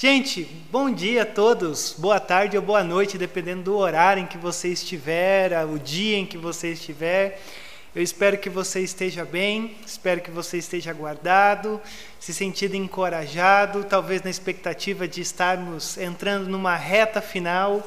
[0.00, 4.38] Gente, bom dia a todos, boa tarde ou boa noite, dependendo do horário em que
[4.38, 7.42] você estiver, o dia em que você estiver.
[7.92, 11.80] Eu espero que você esteja bem, espero que você esteja guardado,
[12.20, 17.84] se sentindo encorajado, talvez na expectativa de estarmos entrando numa reta final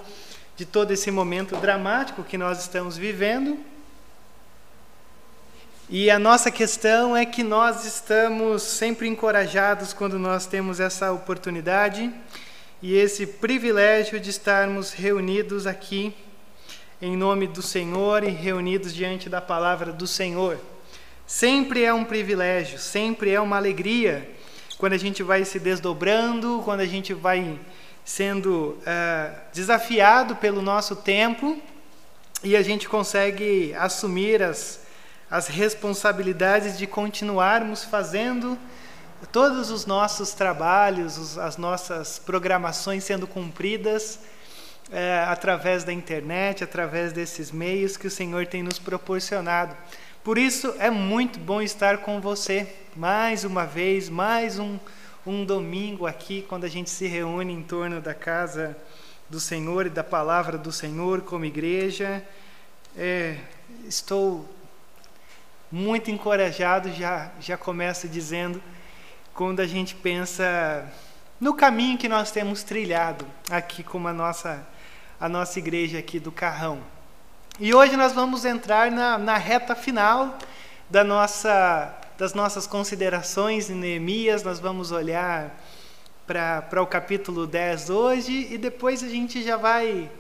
[0.57, 3.57] de todo esse momento dramático que nós estamos vivendo.
[5.93, 12.09] E a nossa questão é que nós estamos sempre encorajados quando nós temos essa oportunidade
[12.81, 16.15] e esse privilégio de estarmos reunidos aqui
[17.01, 20.57] em nome do Senhor e reunidos diante da palavra do Senhor.
[21.27, 24.31] Sempre é um privilégio, sempre é uma alegria
[24.77, 27.59] quando a gente vai se desdobrando, quando a gente vai
[28.05, 31.61] sendo uh, desafiado pelo nosso tempo
[32.41, 34.80] e a gente consegue assumir as
[35.31, 38.57] as responsabilidades de continuarmos fazendo
[39.31, 44.19] todos os nossos trabalhos, as nossas programações sendo cumpridas
[44.91, 49.73] é, através da internet, através desses meios que o Senhor tem nos proporcionado.
[50.21, 54.77] Por isso é muito bom estar com você mais uma vez, mais um,
[55.25, 58.75] um domingo aqui, quando a gente se reúne em torno da casa
[59.29, 62.21] do Senhor e da palavra do Senhor como igreja.
[62.97, 63.37] É,
[63.87, 64.45] estou
[65.71, 68.61] muito encorajado, já, já começa dizendo,
[69.33, 70.85] quando a gente pensa
[71.39, 74.67] no caminho que nós temos trilhado aqui com a nossa,
[75.19, 76.79] a nossa igreja aqui do Carrão.
[77.59, 80.37] E hoje nós vamos entrar na, na reta final
[80.89, 85.57] da nossa, das nossas considerações em Neemias, nós vamos olhar
[86.27, 90.11] para o capítulo 10 hoje e depois a gente já vai,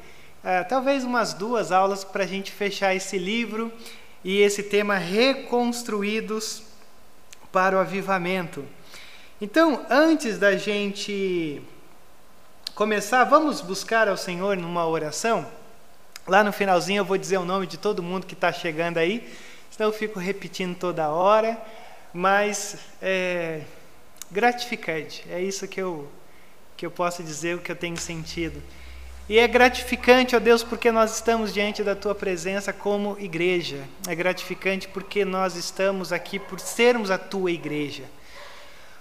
[0.43, 3.71] é, talvez umas duas aulas para a gente fechar esse livro
[4.23, 6.63] e esse tema reconstruídos
[7.51, 8.65] para o avivamento.
[9.39, 11.61] Então, antes da gente
[12.75, 15.45] começar, vamos buscar ao Senhor numa oração.
[16.27, 19.27] Lá no finalzinho eu vou dizer o nome de todo mundo que está chegando aí,
[19.71, 21.59] senão eu fico repetindo toda hora,
[22.13, 23.61] mas é
[24.29, 26.09] gratificante, é isso que eu,
[26.77, 28.61] que eu posso dizer, o que eu tenho sentido.
[29.31, 33.87] E é gratificante, ó Deus, porque nós estamos diante da tua presença como igreja.
[34.05, 38.03] É gratificante porque nós estamos aqui por sermos a tua igreja.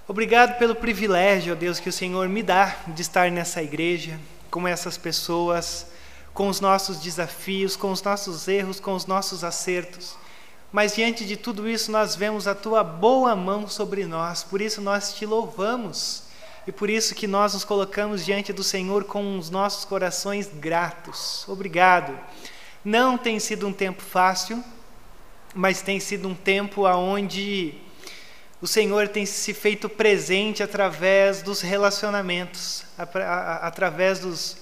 [0.06, 4.20] Obrigado pelo privilégio, ó Deus, que o Senhor me dá de estar nessa igreja,
[4.52, 5.88] com essas pessoas,
[6.32, 10.14] com os nossos desafios, com os nossos erros, com os nossos acertos.
[10.70, 14.80] Mas diante de tudo isso, nós vemos a tua boa mão sobre nós, por isso
[14.80, 16.29] nós te louvamos
[16.70, 21.44] e por isso que nós nos colocamos diante do Senhor com os nossos corações gratos.
[21.48, 22.16] Obrigado.
[22.84, 24.62] Não tem sido um tempo fácil,
[25.52, 27.74] mas tem sido um tempo onde
[28.62, 34.58] o Senhor tem se feito presente através dos relacionamentos, através dos,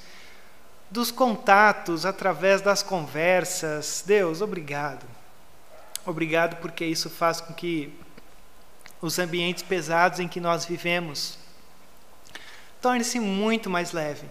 [0.91, 4.03] dos contatos, através das conversas.
[4.07, 5.05] Deus, obrigado.
[6.07, 7.93] Obrigado porque isso faz com que
[8.99, 11.47] os ambientes pesados em que nós vivemos
[12.81, 14.27] torne-se muito mais leve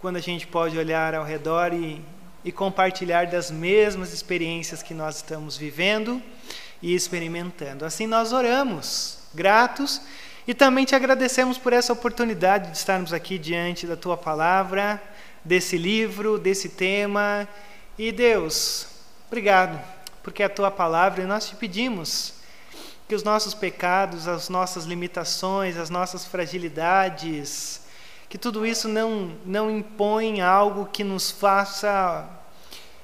[0.00, 2.04] quando a gente pode olhar ao redor e,
[2.44, 6.20] e compartilhar das mesmas experiências que nós estamos vivendo
[6.82, 7.84] e experimentando.
[7.84, 10.00] Assim nós oramos, gratos,
[10.46, 15.00] e também te agradecemos por essa oportunidade de estarmos aqui diante da tua palavra,
[15.44, 17.46] desse livro, desse tema.
[17.96, 18.88] E Deus,
[19.28, 19.80] obrigado,
[20.20, 22.34] porque é a tua palavra e nós te pedimos
[23.06, 27.81] que os nossos pecados, as nossas limitações, as nossas fragilidades,
[28.32, 32.26] que tudo isso não, não impõe algo que nos faça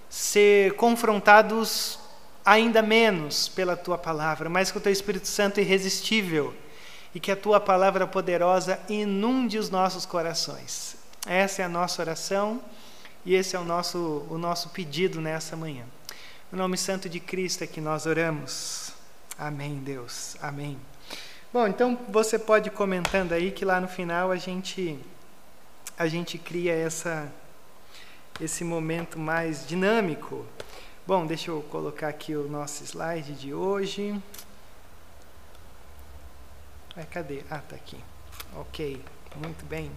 [0.09, 1.99] ser confrontados
[2.43, 6.55] ainda menos pela tua palavra, mas que o teu Espírito Santo é irresistível
[7.15, 10.97] e que a tua palavra poderosa inunde os nossos corações.
[11.27, 12.63] Essa é a nossa oração
[13.23, 15.85] e esse é o nosso, o nosso pedido nessa manhã.
[16.51, 18.93] No nome santo de Cristo é que nós oramos.
[19.39, 20.39] Amém, Deus.
[20.41, 20.79] Amém.
[21.53, 24.99] Bom, então você pode ir comentando aí que lá no final a gente
[25.99, 27.27] a gente cria essa,
[28.41, 30.47] esse momento mais dinâmico.
[31.05, 34.17] Bom, deixa eu colocar aqui o nosso slide de hoje.
[36.97, 37.43] Ah, cadê?
[37.51, 37.99] Ah, tá aqui.
[38.55, 39.03] Ok,
[39.43, 39.91] muito bem.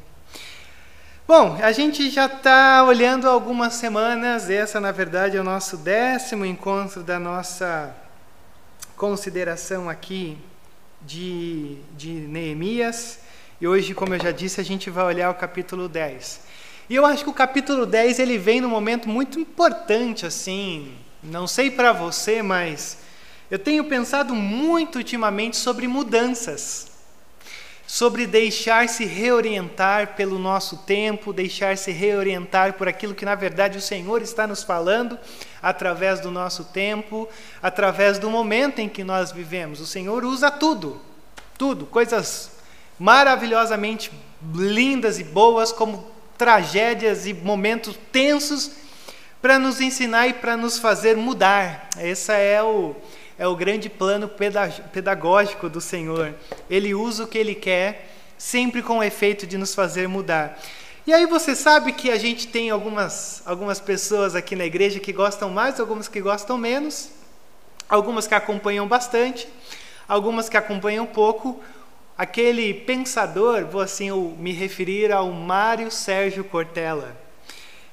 [1.28, 4.50] Bom, a gente já está olhando algumas semanas.
[4.50, 7.96] Essa, na verdade, é o nosso décimo encontro da nossa
[8.98, 10.36] consideração aqui
[11.00, 13.20] de, de Neemias.
[13.62, 16.42] E hoje, como eu já disse, a gente vai olhar o capítulo 10.
[16.90, 20.96] E eu acho que o capítulo 10 ele vem num momento muito importante assim.
[21.22, 22.98] Não sei para você, mas
[23.52, 26.90] eu tenho pensado muito ultimamente sobre mudanças.
[27.86, 34.22] sobre deixar-se reorientar pelo nosso tempo, deixar-se reorientar por aquilo que na verdade o Senhor
[34.22, 35.20] está nos falando
[35.62, 37.28] através do nosso tempo,
[37.62, 39.82] através do momento em que nós vivemos.
[39.82, 41.02] O Senhor usa tudo,
[41.58, 42.51] tudo, coisas
[43.02, 44.12] maravilhosamente
[44.54, 46.08] lindas e boas, como
[46.38, 48.74] tragédias e momentos tensos,
[49.42, 51.90] para nos ensinar e para nos fazer mudar.
[51.98, 52.96] Esse é o
[53.40, 54.30] é o grande plano
[54.94, 56.36] pedagógico do Senhor.
[56.70, 60.62] Ele usa o que ele quer, sempre com o efeito de nos fazer mudar.
[61.08, 65.12] E aí você sabe que a gente tem algumas, algumas pessoas aqui na igreja que
[65.12, 67.10] gostam mais, algumas que gostam menos,
[67.90, 69.48] algumas que acompanham bastante,
[70.08, 71.60] algumas que acompanham pouco.
[72.18, 77.18] Aquele pensador, vou assim me referir ao Mário Sérgio Cortella.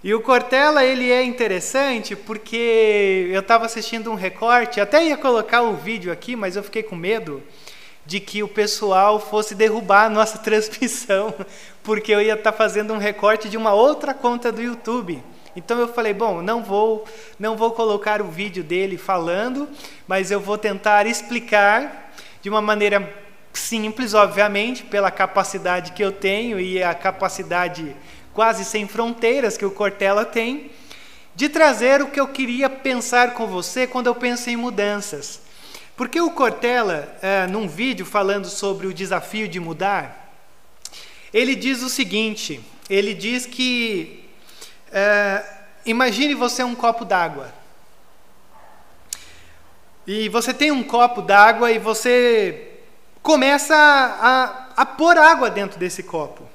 [0.02, 5.62] E o Cortella ele é interessante porque eu estava assistindo um recorte, até ia colocar
[5.62, 7.42] o vídeo aqui, mas eu fiquei com medo
[8.06, 11.34] de que o pessoal fosse derrubar a nossa transmissão,
[11.82, 15.22] porque eu ia estar tá fazendo um recorte de uma outra conta do YouTube.
[15.56, 17.04] Então eu falei, bom, não vou,
[17.38, 19.68] não vou colocar o vídeo dele falando,
[20.06, 23.27] mas eu vou tentar explicar de uma maneira
[23.58, 27.94] simples, obviamente, pela capacidade que eu tenho e a capacidade
[28.32, 30.70] quase sem fronteiras que o Cortella tem,
[31.34, 35.40] de trazer o que eu queria pensar com você quando eu penso em mudanças.
[35.96, 40.32] Porque o Cortella, é, num vídeo falando sobre o desafio de mudar,
[41.34, 44.24] ele diz o seguinte: ele diz que
[44.92, 45.44] é,
[45.84, 47.52] imagine você um copo d'água.
[50.06, 52.67] E você tem um copo d'água e você
[53.28, 56.48] começa a, a, a pôr água dentro desse copo.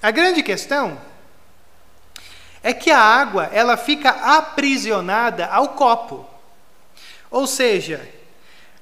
[0.00, 0.98] A grande questão
[2.62, 6.26] é que a água ela fica aprisionada ao copo.
[7.30, 8.10] Ou seja,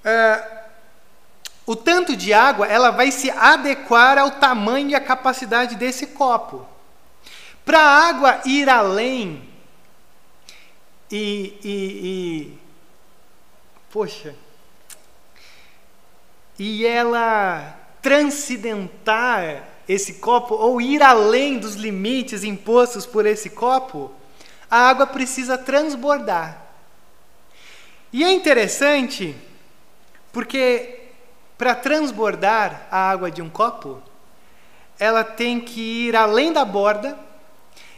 [0.05, 0.63] uh,
[1.67, 6.65] o tanto de água ela vai se adequar ao tamanho e à capacidade desse copo.
[7.65, 9.49] Para a água ir além
[11.11, 11.75] e, e,
[12.05, 12.59] e
[13.91, 14.33] poxa,
[16.59, 24.11] e ela transcendentar esse copo ou ir além dos limites impostos por esse copo,
[24.71, 26.63] a água precisa transbordar.
[28.13, 29.35] E é interessante
[30.33, 31.09] porque
[31.57, 34.03] para transbordar a água de um copo,
[34.99, 37.19] ela tem que ir além da borda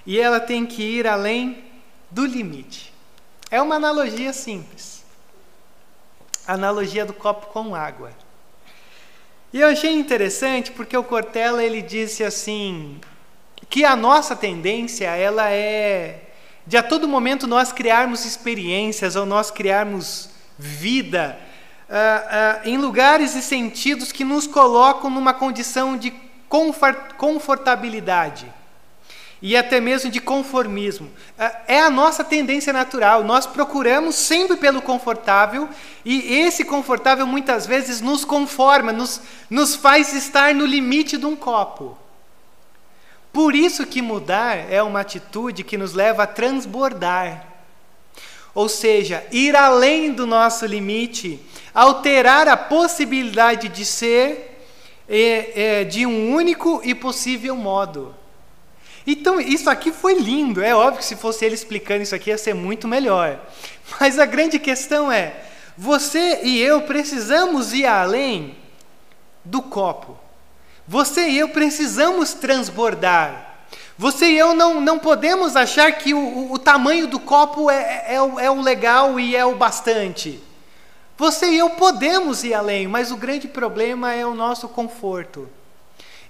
[0.06, 1.64] e ela tem que ir além
[2.10, 2.92] do limite.
[3.50, 5.04] É uma analogia simples.
[6.46, 8.10] Analogia do copo com água.
[9.54, 12.98] E eu achei interessante porque o Cortella ele disse assim
[13.70, 16.22] que a nossa tendência ela é
[16.66, 20.28] de a todo momento nós criarmos experiências ou nós criarmos
[20.58, 21.38] vida
[21.88, 26.12] uh, uh, em lugares e sentidos que nos colocam numa condição de
[27.16, 28.52] confortabilidade
[29.44, 31.10] e até mesmo de conformismo.
[31.38, 33.22] Ah, é a nossa tendência natural.
[33.22, 35.68] Nós procuramos sempre pelo confortável
[36.02, 39.20] e esse confortável muitas vezes nos conforma, nos,
[39.50, 41.94] nos faz estar no limite de um copo.
[43.34, 47.46] Por isso que mudar é uma atitude que nos leva a transbordar.
[48.54, 51.38] Ou seja, ir além do nosso limite,
[51.74, 54.58] alterar a possibilidade de ser
[55.06, 58.23] é, é, de um único e possível modo.
[59.06, 60.62] Então, isso aqui foi lindo.
[60.62, 63.38] É óbvio que se fosse ele explicando isso aqui ia ser muito melhor.
[64.00, 65.34] Mas a grande questão é:
[65.76, 68.56] você e eu precisamos ir além
[69.44, 70.18] do copo.
[70.86, 73.54] Você e eu precisamos transbordar.
[73.96, 77.76] Você e eu não, não podemos achar que o, o, tamanho do copo é,
[78.08, 80.42] é, é, o, é o legal e é o bastante.
[81.16, 85.48] Você e eu podemos ir além, mas o grande problema é o nosso conforto.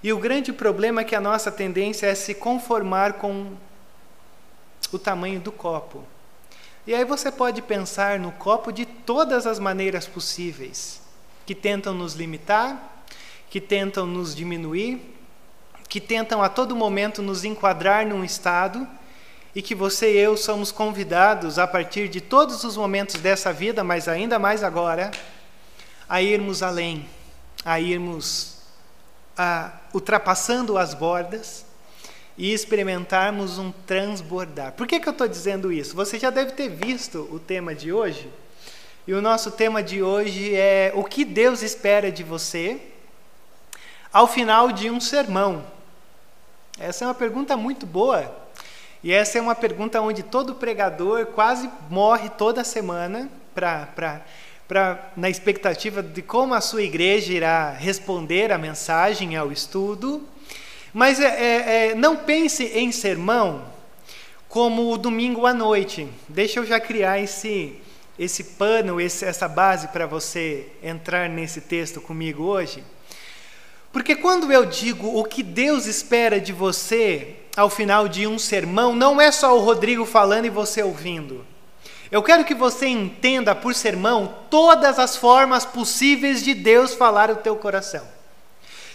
[0.03, 3.53] E o grande problema é que a nossa tendência é se conformar com
[4.91, 6.03] o tamanho do copo.
[6.87, 11.01] E aí você pode pensar no copo de todas as maneiras possíveis,
[11.45, 13.03] que tentam nos limitar,
[13.49, 15.15] que tentam nos diminuir,
[15.89, 18.87] que tentam a todo momento nos enquadrar num estado
[19.55, 23.83] e que você e eu somos convidados a partir de todos os momentos dessa vida,
[23.83, 25.09] mas ainda mais agora,
[26.09, 27.07] a irmos além,
[27.63, 28.57] a irmos
[29.37, 31.65] a, ultrapassando as bordas
[32.37, 34.73] e experimentarmos um transbordar.
[34.73, 35.95] Por que, que eu estou dizendo isso?
[35.95, 38.29] Você já deve ter visto o tema de hoje.
[39.07, 42.81] E o nosso tema de hoje é o que Deus espera de você
[44.11, 45.65] ao final de um sermão.
[46.77, 48.35] Essa é uma pergunta muito boa.
[49.01, 54.25] E essa é uma pergunta onde todo pregador quase morre toda semana para
[54.67, 60.23] pra, na expectativa de como a sua igreja irá responder à mensagem, ao estudo.
[60.93, 63.65] Mas é, é, é, não pense em sermão
[64.47, 66.07] como o domingo à noite.
[66.29, 67.75] Deixa eu já criar esse,
[68.17, 72.83] esse pano, esse, essa base para você entrar nesse texto comigo hoje.
[73.91, 78.95] Porque quando eu digo o que Deus espera de você ao final de um sermão,
[78.95, 81.45] não é só o Rodrigo falando e você ouvindo.
[82.11, 87.37] Eu quero que você entenda por sermão todas as formas possíveis de Deus falar o
[87.37, 88.15] teu coração.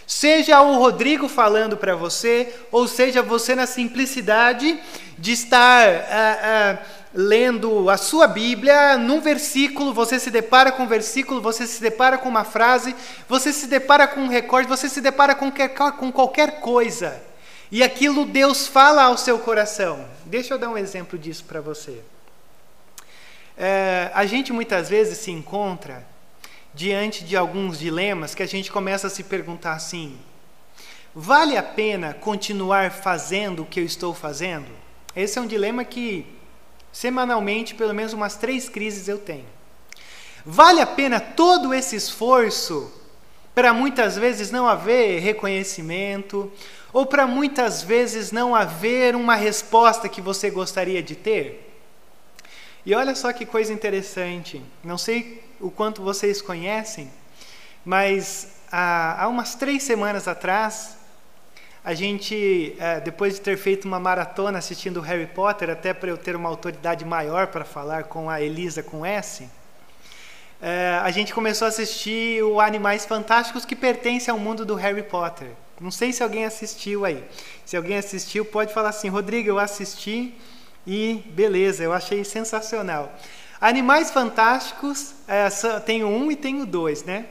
[0.07, 4.77] Seja o Rodrigo falando para você, ou seja você na simplicidade
[5.17, 6.77] de estar ah, ah,
[7.13, 12.17] lendo a sua Bíblia, num versículo, você se depara com um versículo, você se depara
[12.17, 12.95] com uma frase,
[13.27, 15.51] você se depara com um recorde, você se depara com,
[15.97, 17.21] com qualquer coisa.
[17.71, 20.05] E aquilo Deus fala ao seu coração.
[20.25, 22.01] Deixa eu dar um exemplo disso para você.
[23.63, 26.03] É, a gente muitas vezes se encontra
[26.73, 30.17] diante de alguns dilemas que a gente começa a se perguntar assim:
[31.13, 34.65] vale a pena continuar fazendo o que eu estou fazendo?
[35.15, 36.25] Esse é um dilema que
[36.91, 39.45] semanalmente, pelo menos umas três crises eu tenho.
[40.43, 42.91] Vale a pena todo esse esforço
[43.53, 46.51] para muitas vezes não haver reconhecimento,
[46.91, 51.70] ou para muitas vezes não haver uma resposta que você gostaria de ter?
[52.85, 54.61] E olha só que coisa interessante.
[54.83, 57.11] Não sei o quanto vocês conhecem,
[57.85, 60.97] mas há, umas três semanas atrás,
[61.83, 66.17] a gente, é, depois de ter feito uma maratona assistindo Harry Potter, até para eu
[66.17, 69.47] ter uma autoridade maior para falar com a Elisa com S,
[70.59, 75.03] é, a gente começou a assistir o Animais Fantásticos que pertence ao mundo do Harry
[75.03, 75.49] Potter.
[75.79, 77.23] Não sei se alguém assistiu aí.
[77.65, 80.35] Se alguém assistiu, pode falar assim: Rodrigo, eu assisti
[80.85, 83.15] e beleza, eu achei sensacional.
[83.59, 85.47] Animais Fantásticos, é,
[85.81, 87.25] tem o um e tem o dois, né?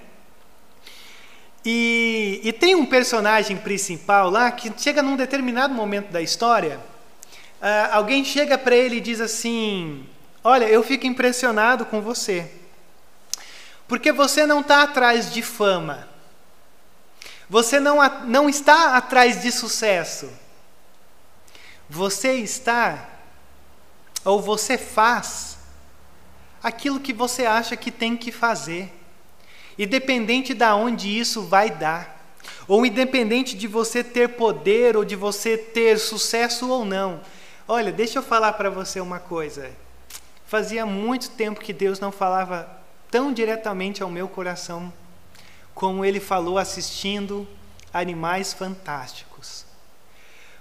[1.65, 6.81] E, e, tem um personagem principal lá que chega num determinado momento da história,
[7.61, 10.07] uh, alguém chega para ele e diz assim:
[10.43, 12.51] Olha, eu fico impressionado com você,
[13.87, 16.09] porque você não está atrás de fama,
[17.47, 20.31] você não, não está atrás de sucesso,
[21.91, 23.07] você está
[24.25, 25.59] ou você faz
[26.63, 28.93] aquilo que você acha que tem que fazer,
[29.79, 32.19] independente de onde isso vai dar,
[32.69, 37.21] ou independente de você ter poder ou de você ter sucesso ou não.
[37.67, 39.71] Olha, deixa eu falar para você uma coisa.
[40.47, 42.69] Fazia muito tempo que Deus não falava
[43.11, 44.93] tão diretamente ao meu coração
[45.75, 47.49] como ele falou assistindo
[47.93, 49.65] Animais Fantásticos.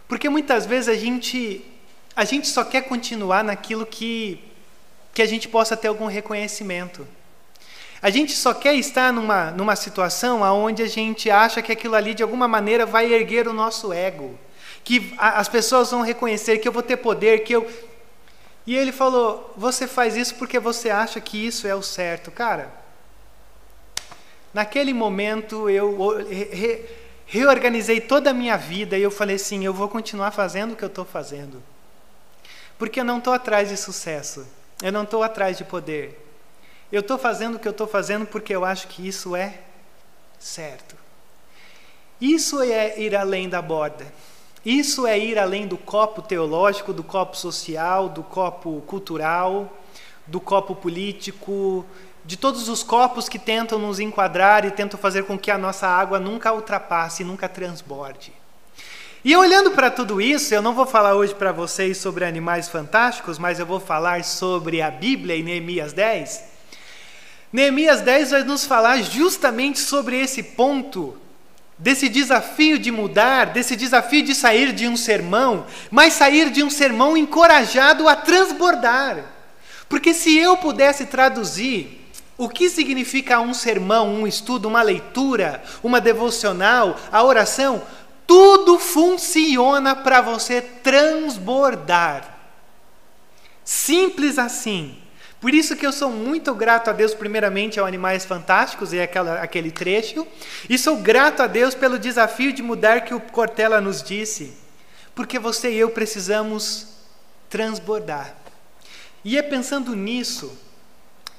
[0.08, 1.66] Porque muitas vezes a gente
[2.20, 4.44] a gente só quer continuar naquilo que,
[5.14, 7.08] que a gente possa ter algum reconhecimento.
[8.02, 12.14] A gente só quer estar numa, numa situação onde a gente acha que aquilo ali
[12.14, 14.38] de alguma maneira vai erguer o nosso ego,
[14.84, 17.66] que a, as pessoas vão reconhecer que eu vou ter poder, que eu.
[18.68, 22.70] E ele falou: você faz isso porque você acha que isso é o certo, cara.
[24.54, 26.86] Naquele momento eu re,
[27.26, 30.84] reorganizei toda a minha vida e eu falei assim: eu vou continuar fazendo o que
[30.84, 31.64] eu estou fazendo.
[32.80, 34.48] Porque eu não estou atrás de sucesso,
[34.82, 36.26] eu não estou atrás de poder.
[36.90, 39.60] Eu estou fazendo o que eu estou fazendo porque eu acho que isso é
[40.40, 40.96] certo.
[42.20, 44.08] Isso é ir além da borda.
[44.66, 49.78] Isso é ir além do copo teológico, do copo social, do copo cultural,
[50.26, 51.86] do copo político,
[52.24, 55.88] de todos os copos que tentam nos enquadrar e tentam fazer com que a nossa
[55.88, 58.39] água nunca ultrapasse, nunca transborde.
[59.24, 63.38] E olhando para tudo isso, eu não vou falar hoje para vocês sobre animais fantásticos,
[63.38, 66.42] mas eu vou falar sobre a Bíblia em Neemias 10.
[67.52, 71.18] Neemias 10 vai nos falar justamente sobre esse ponto,
[71.78, 76.70] desse desafio de mudar, desse desafio de sair de um sermão, mas sair de um
[76.70, 79.26] sermão encorajado a transbordar.
[79.90, 82.00] Porque se eu pudesse traduzir
[82.40, 87.82] o que significa um sermão, um estudo, uma leitura, uma devocional, a oração,
[88.30, 92.38] tudo funciona para você transbordar.
[93.66, 95.02] Simples assim.
[95.42, 99.42] Por isso que eu sou muito grato a Deus, primeiramente, ao Animais Fantásticos e aquela,
[99.42, 100.28] aquele trecho,
[100.70, 104.54] e sou grato a Deus pelo desafio de mudar que o Cortella nos disse,
[105.16, 106.86] porque você e eu precisamos
[107.50, 108.36] transbordar.
[109.26, 110.56] E é pensando nisso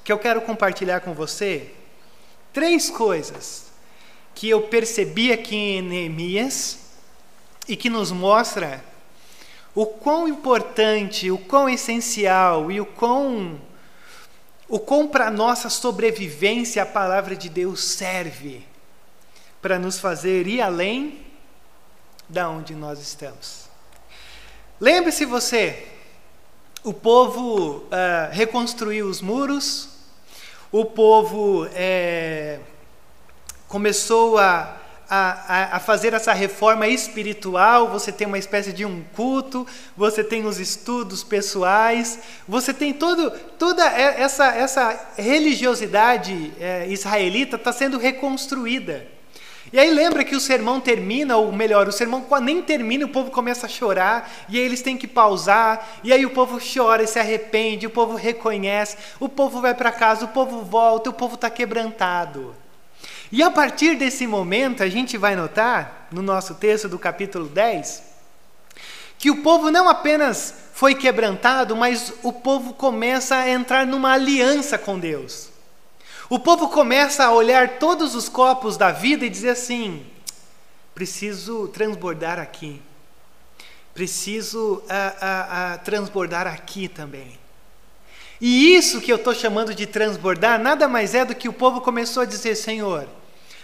[0.03, 1.71] que eu quero compartilhar com você
[2.51, 3.71] três coisas
[4.35, 6.80] que eu percebi aqui em Neemias
[7.67, 8.83] e que nos mostra
[9.73, 13.59] o quão importante, o quão essencial e o quão
[14.67, 18.65] o como para nossa sobrevivência a palavra de Deus serve
[19.61, 21.25] para nos fazer ir além
[22.29, 23.65] da onde nós estamos.
[24.79, 25.87] Lembre-se você,
[26.83, 29.89] o povo uh, reconstruiu os muros,
[30.71, 32.59] o povo é,
[33.67, 34.80] começou a,
[35.13, 40.45] a, a, fazer essa reforma espiritual, você tem uma espécie de um culto, você tem
[40.45, 49.05] os estudos pessoais, você tem todo, toda essa, essa religiosidade é, israelita está sendo reconstruída.
[49.73, 53.31] E aí lembra que o sermão termina, ou melhor, o sermão nem termina, o povo
[53.31, 57.07] começa a chorar, e aí eles têm que pausar, e aí o povo chora e
[57.07, 61.35] se arrepende, o povo reconhece, o povo vai para casa, o povo volta, o povo
[61.35, 62.60] está quebrantado.
[63.31, 68.03] E a partir desse momento, a gente vai notar, no nosso texto do capítulo 10,
[69.17, 74.77] que o povo não apenas foi quebrantado, mas o povo começa a entrar numa aliança
[74.77, 75.49] com Deus.
[76.29, 80.05] O povo começa a olhar todos os copos da vida e dizer assim:
[80.93, 82.81] preciso transbordar aqui,
[83.93, 84.83] preciso
[85.85, 87.39] transbordar aqui também.
[88.41, 91.79] E isso que eu estou chamando de transbordar nada mais é do que o povo
[91.79, 93.07] começou a dizer: Senhor,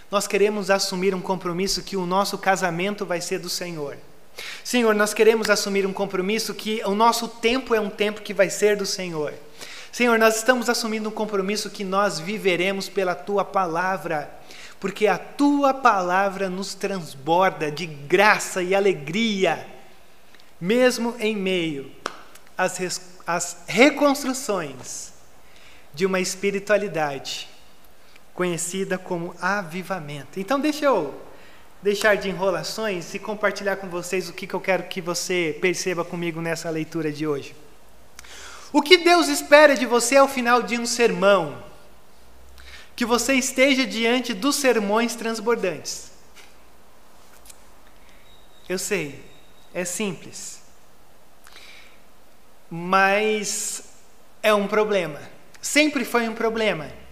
[0.09, 3.97] nós queremos assumir um compromisso que o nosso casamento vai ser do Senhor.
[4.63, 8.49] Senhor, nós queremos assumir um compromisso que o nosso tempo é um tempo que vai
[8.49, 9.33] ser do Senhor.
[9.91, 14.31] Senhor, nós estamos assumindo um compromisso que nós viveremos pela tua palavra,
[14.79, 19.67] porque a tua palavra nos transborda de graça e alegria,
[20.61, 21.91] mesmo em meio
[22.57, 25.11] às, às reconstruções
[25.93, 27.56] de uma espiritualidade
[28.37, 30.39] conhecida como avivamento.
[30.39, 31.19] Então, deixa eu
[31.81, 36.05] deixar de enrolações e compartilhar com vocês o que, que eu quero que você perceba
[36.05, 37.55] comigo nessa leitura de hoje.
[38.71, 41.63] O que Deus espera de você ao final de um sermão?
[42.95, 46.11] Que você esteja diante dos sermões transbordantes.
[48.69, 49.19] Eu sei,
[49.73, 50.61] é simples.
[52.69, 53.81] Mas
[54.43, 55.19] é um problema.
[55.59, 57.06] Sempre foi um problema.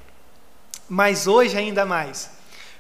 [0.88, 2.30] Mas hoje ainda mais.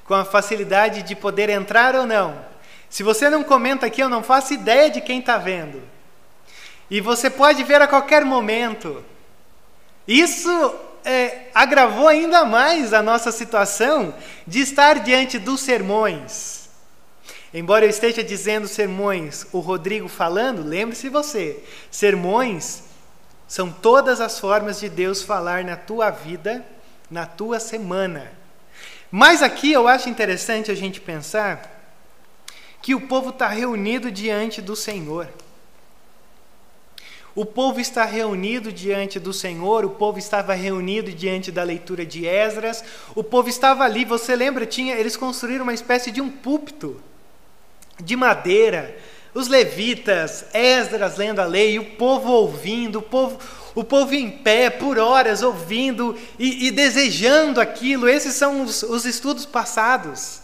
[0.05, 2.45] Com a facilidade de poder entrar ou não.
[2.89, 5.81] Se você não comenta aqui, eu não faço ideia de quem está vendo.
[6.89, 9.03] E você pode ver a qualquer momento.
[10.07, 14.13] Isso é, agravou ainda mais a nossa situação
[14.45, 16.69] de estar diante dos sermões.
[17.53, 22.83] Embora eu esteja dizendo sermões, o Rodrigo falando, lembre-se você, sermões
[23.47, 26.65] são todas as formas de Deus falar na tua vida,
[27.09, 28.31] na tua semana.
[29.11, 31.71] Mas aqui eu acho interessante a gente pensar
[32.81, 35.27] que o povo está reunido diante do Senhor.
[37.35, 42.25] O povo está reunido diante do Senhor, o povo estava reunido diante da leitura de
[42.25, 42.81] Esdras,
[43.13, 47.01] o povo estava ali, você lembra, tinha, eles construíram uma espécie de um púlpito
[48.01, 48.97] de madeira,
[49.33, 53.37] os levitas, Esdras lendo a lei, o povo ouvindo, o povo,
[53.75, 58.07] o povo em pé por horas ouvindo e, e desejando aquilo.
[58.07, 60.39] Esses são os, os estudos passados.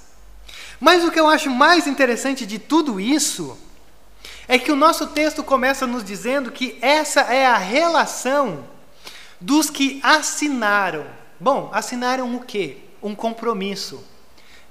[0.79, 3.57] Mas o que eu acho mais interessante de tudo isso
[4.47, 8.65] é que o nosso texto começa nos dizendo que essa é a relação
[9.39, 11.05] dos que assinaram.
[11.39, 12.77] Bom, assinaram o quê?
[13.01, 14.03] Um compromisso.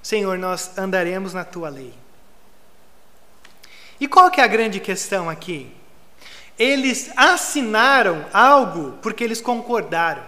[0.03, 1.95] Senhor, nós andaremos na tua lei.
[3.99, 5.80] E qual que é a grande questão aqui?
[6.61, 10.23] Eles assinaram algo porque eles concordaram.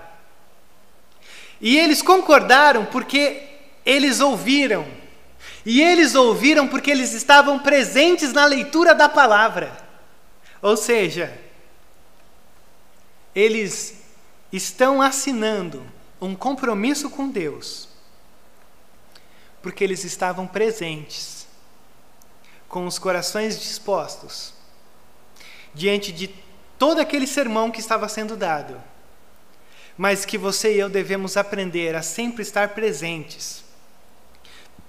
[1.60, 3.50] E eles concordaram porque
[3.86, 4.84] eles ouviram
[5.64, 9.76] e eles ouviram porque eles estavam presentes na leitura da palavra.
[10.60, 11.38] Ou seja,
[13.34, 14.02] eles
[14.52, 15.86] estão assinando
[16.20, 17.88] um compromisso com Deus,
[19.60, 21.46] porque eles estavam presentes,
[22.68, 24.54] com os corações dispostos,
[25.74, 26.28] diante de
[26.78, 28.80] todo aquele sermão que estava sendo dado,
[29.96, 33.64] mas que você e eu devemos aprender a sempre estar presentes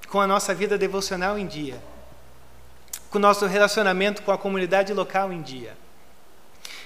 [0.08, 1.82] com a nossa vida devocional em dia,
[3.10, 5.78] com o nosso relacionamento com a comunidade local em dia,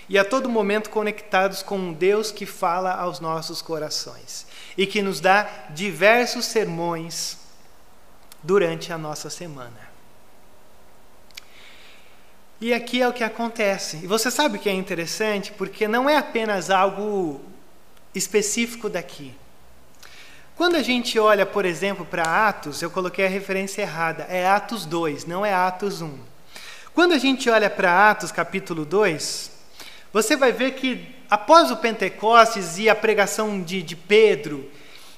[0.09, 5.01] e a todo momento conectados com um Deus que fala aos nossos corações e que
[5.01, 7.37] nos dá diversos sermões
[8.41, 9.96] durante a nossa semana.
[12.59, 13.97] E aqui é o que acontece.
[13.97, 15.51] E você sabe o que é interessante?
[15.51, 17.39] Porque não é apenas algo
[18.15, 19.35] específico daqui.
[20.55, 24.87] Quando a gente olha, por exemplo, para Atos, eu coloquei a referência errada, é Atos
[24.87, 26.17] 2, não é Atos 1.
[26.95, 29.51] Quando a gente olha para Atos capítulo 2,
[30.11, 34.67] você vai ver que após o Pentecostes e a pregação de, de Pedro,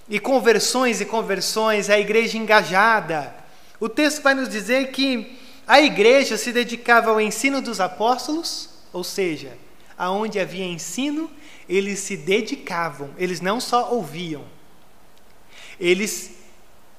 [0.10, 3.34] e conversões e conversões, a igreja engajada,
[3.80, 5.39] o texto vai nos dizer que
[5.70, 9.56] a igreja se dedicava ao ensino dos apóstolos, ou seja,
[9.96, 11.30] aonde havia ensino,
[11.70, 14.44] eles se dedicavam, eles não só ouviam,
[15.80, 16.32] eles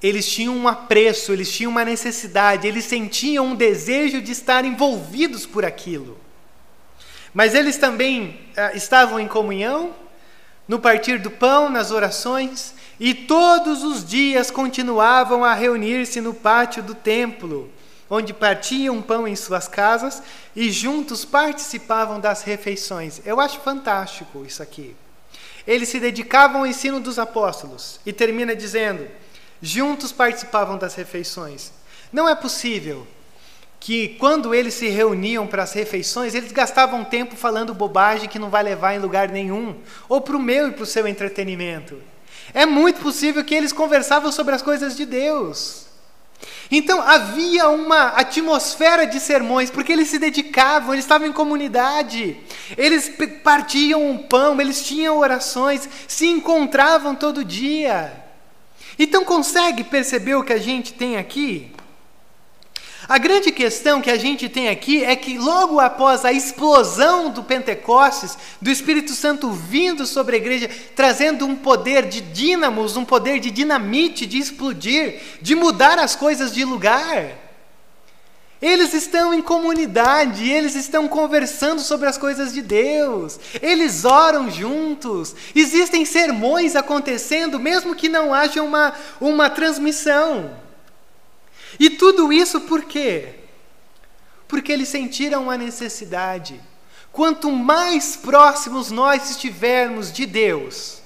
[0.01, 5.45] eles tinham um apreço, eles tinham uma necessidade, eles sentiam um desejo de estar envolvidos
[5.45, 6.17] por aquilo.
[7.33, 9.93] Mas eles também ah, estavam em comunhão,
[10.65, 16.81] no partir do pão, nas orações, e todos os dias continuavam a reunir-se no pátio
[16.81, 17.69] do templo,
[18.11, 20.21] onde partiam pão em suas casas
[20.53, 23.21] e juntos participavam das refeições.
[23.25, 24.93] Eu acho fantástico isso aqui.
[25.65, 29.07] Eles se dedicavam ao ensino dos apóstolos e termina dizendo:
[29.61, 31.71] juntos participavam das refeições.
[32.11, 33.07] Não é possível
[33.79, 38.49] que quando eles se reuniam para as refeições, eles gastavam tempo falando bobagem que não
[38.49, 39.75] vai levar em lugar nenhum,
[40.09, 41.97] ou para o meu e para o seu entretenimento.
[42.53, 45.90] É muito possível que eles conversavam sobre as coisas de Deus.
[46.71, 52.37] Então havia uma atmosfera de sermões, porque eles se dedicavam, eles estavam em comunidade,
[52.77, 53.11] eles
[53.43, 58.13] partiam um pão, eles tinham orações, se encontravam todo dia.
[58.97, 61.71] Então consegue perceber o que a gente tem aqui?
[63.11, 67.43] A grande questão que a gente tem aqui é que logo após a explosão do
[67.43, 73.41] Pentecostes, do Espírito Santo vindo sobre a igreja, trazendo um poder de dínamos, um poder
[73.41, 77.31] de dinamite, de explodir, de mudar as coisas de lugar.
[78.61, 85.35] Eles estão em comunidade, eles estão conversando sobre as coisas de Deus, eles oram juntos,
[85.53, 90.70] existem sermões acontecendo, mesmo que não haja uma, uma transmissão.
[91.79, 93.35] E tudo isso por quê?
[94.47, 96.59] Porque eles sentiram a necessidade.
[97.11, 100.99] Quanto mais próximos nós estivermos de Deus,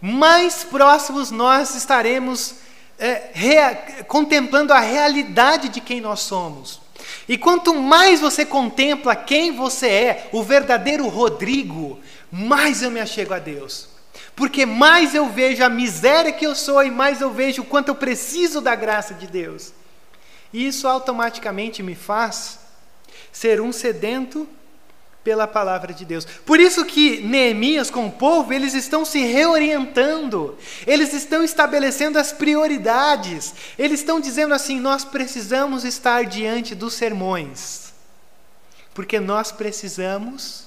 [0.00, 2.56] mais próximos nós estaremos
[2.98, 3.74] é, rea,
[4.08, 6.80] contemplando a realidade de quem nós somos.
[7.28, 13.34] E quanto mais você contempla quem você é, o verdadeiro Rodrigo, mais eu me achego
[13.34, 13.88] a Deus.
[14.34, 17.88] Porque mais eu vejo a miséria que eu sou e mais eu vejo o quanto
[17.88, 19.72] eu preciso da graça de Deus.
[20.52, 22.58] E isso automaticamente me faz
[23.32, 24.48] ser um sedento
[25.22, 26.24] pela palavra de Deus.
[26.24, 30.56] Por isso que Neemias com o povo, eles estão se reorientando.
[30.86, 33.52] Eles estão estabelecendo as prioridades.
[33.78, 37.92] Eles estão dizendo assim: nós precisamos estar diante dos sermões.
[38.94, 40.66] Porque nós precisamos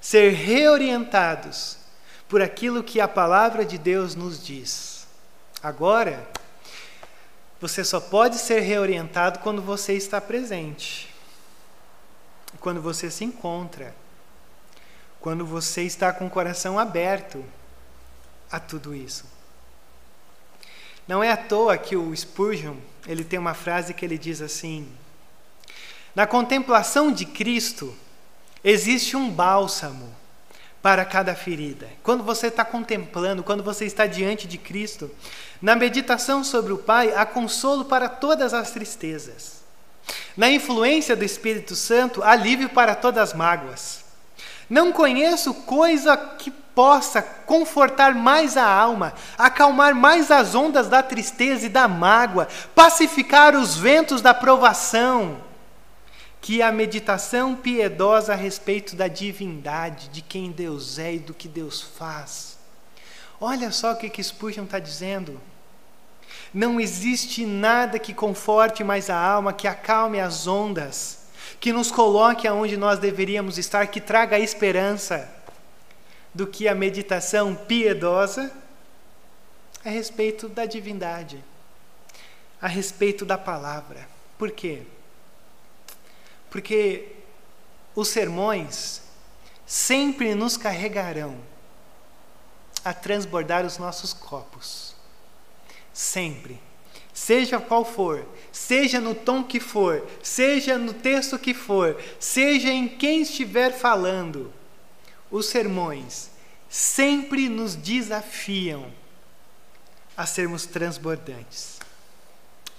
[0.00, 1.76] ser reorientados
[2.28, 5.06] por aquilo que a palavra de Deus nos diz.
[5.62, 6.26] Agora,
[7.62, 11.12] você só pode ser reorientado quando você está presente
[12.60, 13.94] quando você se encontra,
[15.20, 17.44] quando você está com o coração aberto
[18.50, 19.24] a tudo isso.
[21.06, 24.88] Não é à toa que o Spurgeon, ele tem uma frase que ele diz assim:
[26.14, 27.94] Na contemplação de Cristo
[28.62, 30.14] existe um bálsamo
[30.80, 31.88] para cada ferida.
[32.02, 35.10] Quando você está contemplando, quando você está diante de Cristo,
[35.62, 39.62] na meditação sobre o Pai, há consolo para todas as tristezas.
[40.36, 44.04] Na influência do Espírito Santo, alívio para todas as mágoas.
[44.68, 51.66] Não conheço coisa que possa confortar mais a alma, acalmar mais as ondas da tristeza
[51.66, 55.36] e da mágoa, pacificar os ventos da provação,
[56.40, 61.46] que a meditação piedosa a respeito da divindade, de quem Deus é e do que
[61.46, 62.58] Deus faz.
[63.40, 65.40] Olha só o que, que Spurgeon está dizendo.
[66.52, 71.20] Não existe nada que conforte mais a alma, que acalme as ondas,
[71.58, 75.32] que nos coloque aonde nós deveríamos estar, que traga esperança,
[76.34, 78.52] do que a meditação piedosa
[79.84, 81.42] a respeito da divindade,
[82.60, 84.08] a respeito da palavra.
[84.38, 84.82] Por quê?
[86.50, 87.16] Porque
[87.94, 89.02] os sermões
[89.66, 91.36] sempre nos carregarão
[92.84, 94.91] a transbordar os nossos copos
[95.92, 96.60] Sempre.
[97.12, 102.88] Seja qual for, seja no tom que for, seja no texto que for, seja em
[102.88, 104.52] quem estiver falando,
[105.30, 106.30] os sermões
[106.70, 108.90] sempre nos desafiam
[110.16, 111.78] a sermos transbordantes.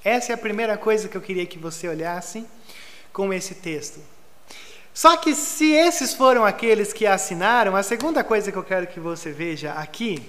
[0.04, 2.46] Essa é a primeira coisa que eu queria que você olhasse
[3.12, 4.00] com esse texto.
[4.94, 9.00] Só que se esses foram aqueles que assinaram, a segunda coisa que eu quero que
[9.00, 10.24] você veja aqui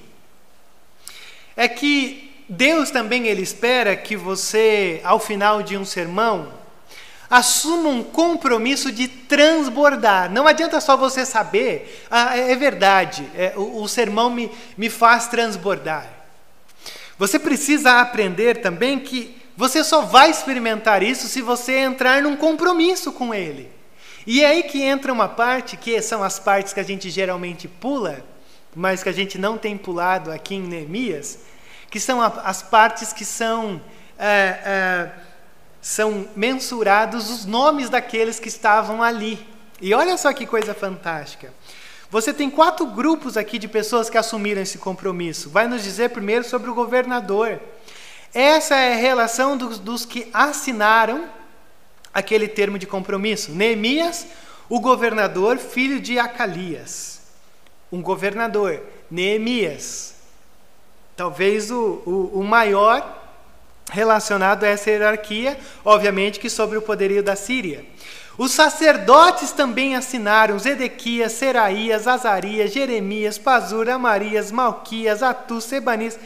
[1.57, 6.53] é que Deus também ele espera que você, ao final de um sermão,
[7.35, 10.31] Assuma um compromisso de transbordar.
[10.31, 12.05] Não adianta só você saber.
[12.11, 16.09] Ah, é, é verdade, é, o, o sermão me, me faz transbordar.
[17.19, 23.11] Você precisa aprender também que você só vai experimentar isso se você entrar num compromisso
[23.13, 23.71] com ele.
[24.27, 27.69] E é aí que entra uma parte que são as partes que a gente geralmente
[27.69, 28.25] pula,
[28.75, 31.41] mas que a gente não tem pulado aqui em Neemias,
[31.95, 33.81] que são as partes que são,
[34.19, 35.11] é, é,
[35.81, 39.39] são mensurados os nomes daqueles que estavam ali.
[39.81, 41.55] E olha só que coisa fantástica.
[42.11, 45.49] Você tem quatro grupos aqui de pessoas que assumiram esse compromisso.
[45.51, 47.61] Vai nos dizer primeiro sobre o governador.
[48.35, 51.27] Essa é a relação dos, dos que assinaram
[52.13, 53.53] aquele termo de compromisso.
[53.53, 54.27] Neemias,
[54.69, 57.21] o governador, filho de Acalias.
[57.93, 60.14] Um governador, Neemias.
[61.17, 63.23] Talvez o, o, o maior
[63.91, 67.85] relacionado a essa hierarquia, obviamente que sobre o poderio da Síria.
[68.37, 76.19] Os sacerdotes também assinaram Zedequias, Seraías, Azarias, Jeremias, Pazur, Amarias, Malquias, Atu, Sebanias.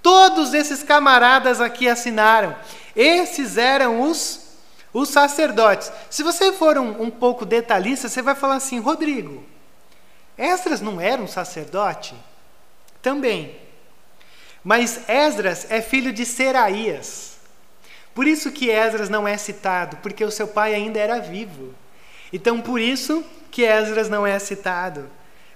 [0.00, 2.54] Todos esses camaradas aqui assinaram.
[2.94, 4.46] Esses eram os
[4.96, 5.92] os sacerdotes.
[6.08, 9.44] Se você for um, um pouco detalhista, você vai falar assim: Rodrigo,
[10.38, 12.14] Esdras não era um sacerdote?
[13.02, 13.65] Também.
[14.66, 17.36] Mas Esdras é filho de Seraías.
[18.12, 21.72] Por isso que Esdras não é citado, porque o seu pai ainda era vivo.
[22.32, 25.08] Então, por isso que Esdras não é citado.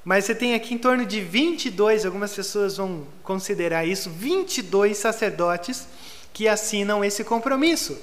[0.05, 5.89] Mas você tem aqui em torno de 22, algumas pessoas vão considerar isso, 22 sacerdotes
[6.33, 7.99] que assinam esse compromisso.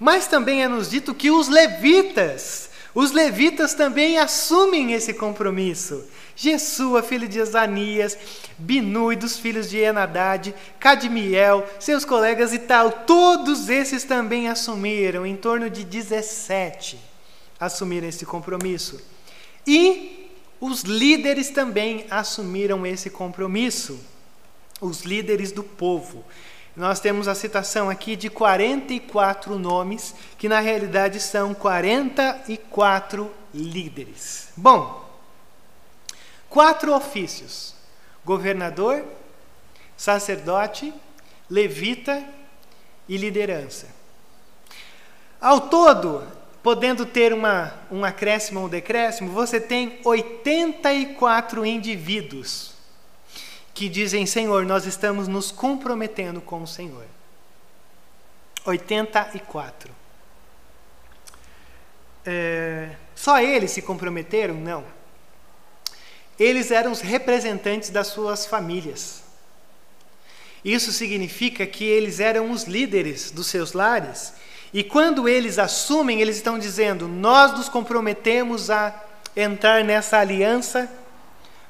[0.00, 6.02] Mas também é nos dito que os levitas, os levitas também assumem esse compromisso.
[6.36, 8.16] Jesua, filho de Azanias,
[8.58, 15.34] Binui, dos filhos de Enadad, Cadmiel, seus colegas e tal, todos esses também assumiram, em
[15.34, 16.98] torno de 17
[17.58, 19.00] assumiram esse compromisso.
[19.66, 23.98] E os líderes também assumiram esse compromisso,
[24.78, 26.22] os líderes do povo
[26.76, 34.48] nós temos a citação aqui de 44 nomes, que na realidade são 44 líderes.
[34.54, 35.05] Bom,
[36.56, 37.74] quatro ofícios:
[38.24, 39.04] governador,
[39.94, 40.90] sacerdote,
[41.50, 42.24] levita
[43.06, 43.88] e liderança.
[45.38, 46.26] Ao todo,
[46.62, 52.72] podendo ter uma, um acréscimo ou um decréscimo, você tem 84 indivíduos
[53.74, 57.04] que dizem: Senhor, nós estamos nos comprometendo com o Senhor.
[58.64, 59.92] 84.
[62.24, 64.54] É, só eles se comprometeram?
[64.54, 64.95] Não.
[66.38, 69.22] Eles eram os representantes das suas famílias.
[70.64, 74.34] Isso significa que eles eram os líderes dos seus lares.
[74.72, 78.94] E quando eles assumem, eles estão dizendo: Nós nos comprometemos a
[79.36, 80.90] entrar nessa aliança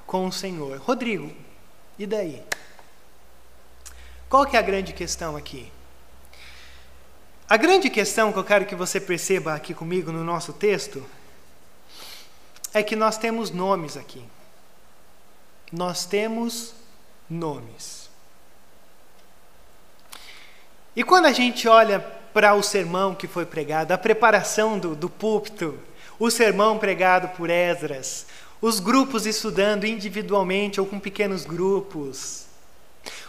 [0.07, 0.79] com o Senhor.
[0.79, 1.31] Rodrigo,
[1.99, 2.43] e daí?
[4.29, 5.71] Qual que é a grande questão aqui?
[7.49, 11.05] A grande questão que eu quero que você perceba aqui comigo no nosso texto
[12.75, 14.25] é que nós temos nomes aqui.
[15.77, 16.73] Nós temos
[17.29, 18.09] nomes.
[20.97, 25.11] E quando a gente olha para o sermão que foi pregado, a preparação do, do
[25.11, 25.79] púlpito,
[26.19, 28.27] o sermão pregado por Esdras,
[28.59, 32.47] os grupos estudando individualmente ou com pequenos grupos,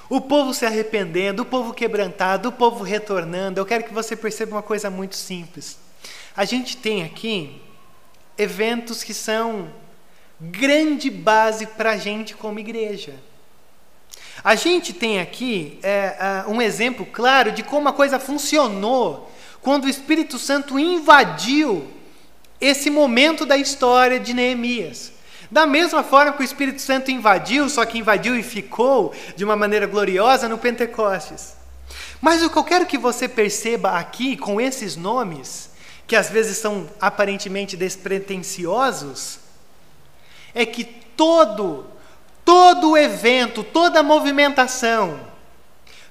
[0.09, 3.59] o povo se arrependendo, o povo quebrantado, o povo retornando.
[3.59, 5.77] Eu quero que você perceba uma coisa muito simples.
[6.33, 7.61] A gente tem aqui
[8.37, 9.69] eventos que são
[10.39, 13.15] grande base para a gente como igreja.
[14.43, 19.85] A gente tem aqui é, uh, um exemplo claro de como a coisa funcionou quando
[19.85, 21.87] o Espírito Santo invadiu
[22.61, 25.11] esse momento da história de Neemias.
[25.49, 29.55] Da mesma forma que o Espírito Santo invadiu, só que invadiu e ficou de uma
[29.55, 31.55] maneira gloriosa no Pentecostes.
[32.21, 35.69] Mas o que eu quero que você perceba aqui com esses nomes,
[36.05, 39.39] que às vezes são aparentemente despretensiosos,
[40.57, 41.85] é que todo,
[42.43, 45.19] todo evento, toda movimentação,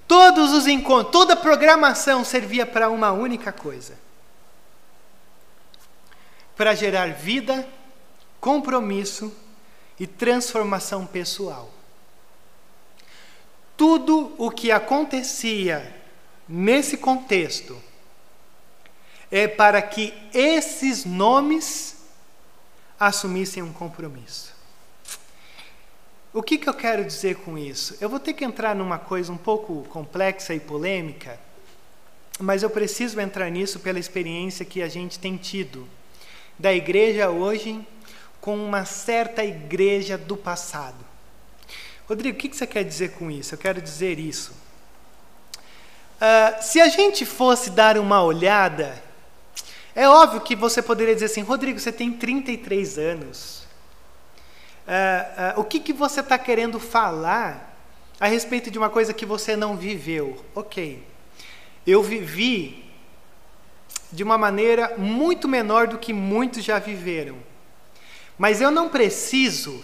[0.07, 3.99] todos os encontros, toda programação servia para uma única coisa:
[6.57, 7.69] para gerar vida
[8.41, 9.35] compromisso
[9.99, 11.69] e transformação pessoal.
[13.77, 15.93] Tudo o que acontecia
[16.49, 17.77] nesse contexto
[19.29, 21.96] é para que esses nomes
[22.99, 24.55] assumissem um compromisso.
[26.33, 27.97] O que, que eu quero dizer com isso?
[28.01, 31.39] Eu vou ter que entrar numa coisa um pouco complexa e polêmica,
[32.39, 35.89] mas eu preciso entrar nisso pela experiência que a gente tem tido
[36.59, 37.87] da igreja hoje
[38.41, 41.05] com uma certa igreja do passado.
[42.09, 43.55] Rodrigo, o que você quer dizer com isso?
[43.55, 44.53] Eu quero dizer isso.
[46.17, 49.03] Uh, se a gente fosse dar uma olhada,
[49.97, 53.67] é óbvio que você poderia dizer assim, Rodrigo, você tem 33 anos.
[54.87, 57.75] Uh, uh, o que, que você está querendo falar
[58.21, 60.45] a respeito de uma coisa que você não viveu?
[60.55, 61.03] Ok,
[61.87, 62.85] eu vivi
[64.13, 67.39] de uma maneira muito menor do que muitos já viveram.
[68.37, 69.83] Mas eu não preciso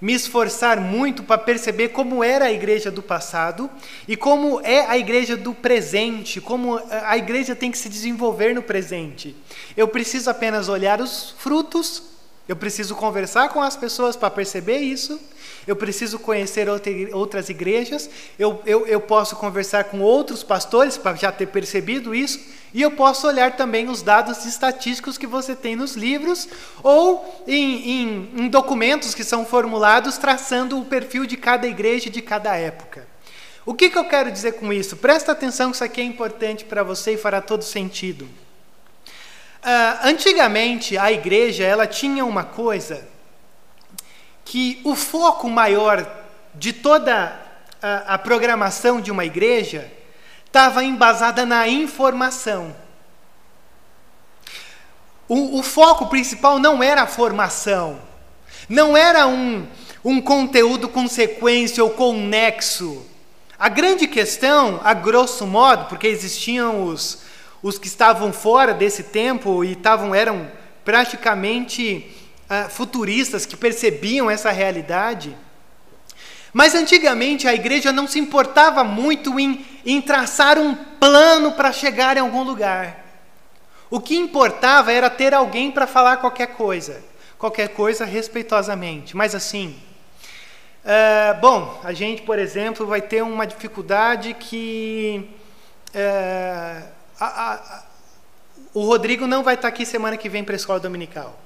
[0.00, 3.68] me esforçar muito para perceber como era a igreja do passado
[4.06, 8.62] e como é a igreja do presente, como a igreja tem que se desenvolver no
[8.62, 9.34] presente.
[9.76, 12.02] Eu preciso apenas olhar os frutos,
[12.46, 15.18] eu preciso conversar com as pessoas para perceber isso
[15.68, 16.66] eu preciso conhecer
[17.12, 18.08] outras igrejas,
[18.38, 22.40] eu, eu, eu posso conversar com outros pastores para já ter percebido isso,
[22.72, 26.48] e eu posso olhar também os dados estatísticos que você tem nos livros
[26.82, 32.20] ou em, em, em documentos que são formulados traçando o perfil de cada igreja de
[32.20, 33.06] cada época.
[33.64, 34.96] O que, que eu quero dizer com isso?
[34.96, 38.24] Presta atenção que isso aqui é importante para você e fará todo sentido.
[38.24, 43.06] Uh, antigamente, a igreja ela tinha uma coisa
[44.44, 46.06] que o foco maior
[46.54, 47.38] de toda
[47.82, 49.90] a, a programação de uma igreja
[50.48, 52.74] estava embasada na informação.
[55.28, 58.00] O, o, foco principal não era a formação,
[58.66, 59.66] não era um,
[60.02, 63.06] um conteúdo com sequência ou conexo.
[63.58, 67.22] A grande questão, a grosso modo, porque existiam os,
[67.62, 70.50] os que estavam fora desse tempo e estavam, eram
[70.82, 72.10] praticamente
[72.48, 75.36] uh, futuristas que percebiam essa realidade.
[76.52, 82.16] Mas antigamente a igreja não se importava muito em, em traçar um plano para chegar
[82.16, 83.04] em algum lugar.
[83.90, 87.02] O que importava era ter alguém para falar qualquer coisa,
[87.38, 89.16] qualquer coisa respeitosamente.
[89.16, 89.78] Mas assim,
[90.84, 95.30] uh, bom, a gente, por exemplo, vai ter uma dificuldade que
[95.94, 97.82] uh, a, a,
[98.74, 101.38] o Rodrigo não vai estar aqui semana que vem para a escola dominical.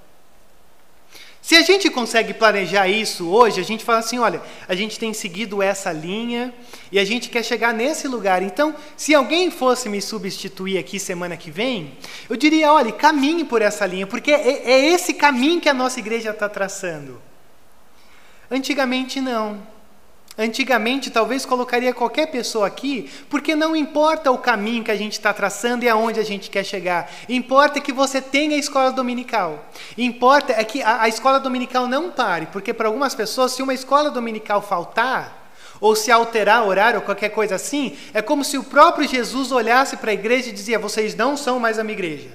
[1.43, 5.13] Se a gente consegue planejar isso hoje, a gente fala assim: olha, a gente tem
[5.13, 6.55] seguido essa linha
[6.93, 8.45] e a gente quer chegar nesse lugar.
[8.45, 11.99] Então, se alguém fosse me substituir aqui semana que vem,
[12.31, 15.99] eu diria: olha, caminhe por essa linha, porque é, é esse caminho que a nossa
[15.99, 17.21] igreja está traçando.
[18.49, 19.72] Antigamente, não.
[20.37, 25.33] Antigamente, talvez colocaria qualquer pessoa aqui, porque não importa o caminho que a gente está
[25.33, 27.11] traçando e aonde a gente quer chegar.
[27.29, 29.63] Importa que você tenha a escola dominical.
[29.97, 33.75] Importa é que a, a escola dominical não pare, porque para algumas pessoas, se uma
[33.75, 35.43] escola dominical faltar,
[35.79, 39.97] ou se alterar horário ou qualquer coisa assim, é como se o próprio Jesus olhasse
[39.97, 42.31] para a igreja e dizia: vocês não são mais a minha igreja,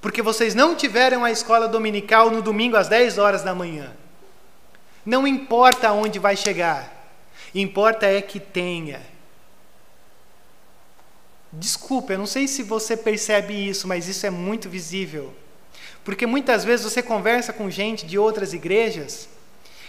[0.00, 3.92] porque vocês não tiveram a escola dominical no domingo às 10 horas da manhã.
[5.04, 6.97] Não importa aonde vai chegar.
[7.54, 9.00] Importa é que tenha.
[11.52, 15.34] Desculpa, eu não sei se você percebe isso, mas isso é muito visível.
[16.04, 19.28] Porque muitas vezes você conversa com gente de outras igrejas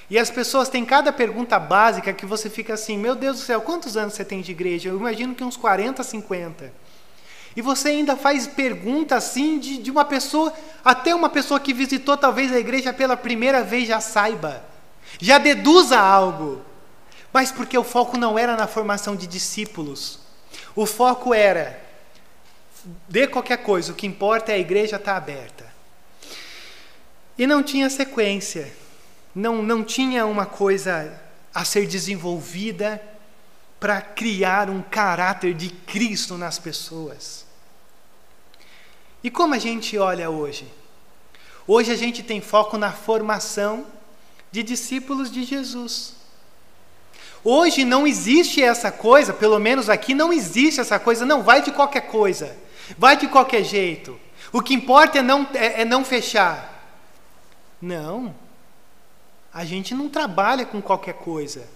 [0.10, 3.62] e as pessoas têm cada pergunta básica que você fica assim: Meu Deus do céu,
[3.62, 4.90] quantos anos você tem de igreja?
[4.90, 6.74] Eu imagino que uns 40, 50.
[7.56, 12.16] E você ainda faz pergunta assim de, de uma pessoa, até uma pessoa que visitou
[12.16, 14.64] talvez a igreja pela primeira vez já saiba,
[15.20, 16.62] já deduza algo.
[17.32, 20.20] Mas porque o foco não era na formação de discípulos.
[20.76, 21.80] O foco era,
[23.08, 25.66] dê qualquer coisa, o que importa é a igreja estar tá aberta.
[27.38, 28.74] E não tinha sequência,
[29.34, 31.22] não, não tinha uma coisa
[31.54, 33.02] a ser desenvolvida
[33.80, 37.46] para criar um caráter de Cristo nas pessoas.
[39.24, 40.68] E como a gente olha hoje?
[41.66, 43.86] Hoje a gente tem foco na formação
[44.52, 46.19] de discípulos de Jesus.
[47.44, 51.72] Hoje não existe essa coisa, pelo menos aqui não existe essa coisa, não vai de
[51.72, 52.56] qualquer coisa,
[52.98, 54.20] vai de qualquer jeito.
[54.52, 56.80] O que importa é não, é, é não fechar.
[57.82, 58.36] Não.
[59.54, 61.68] A gente não trabalha com qualquer coisa.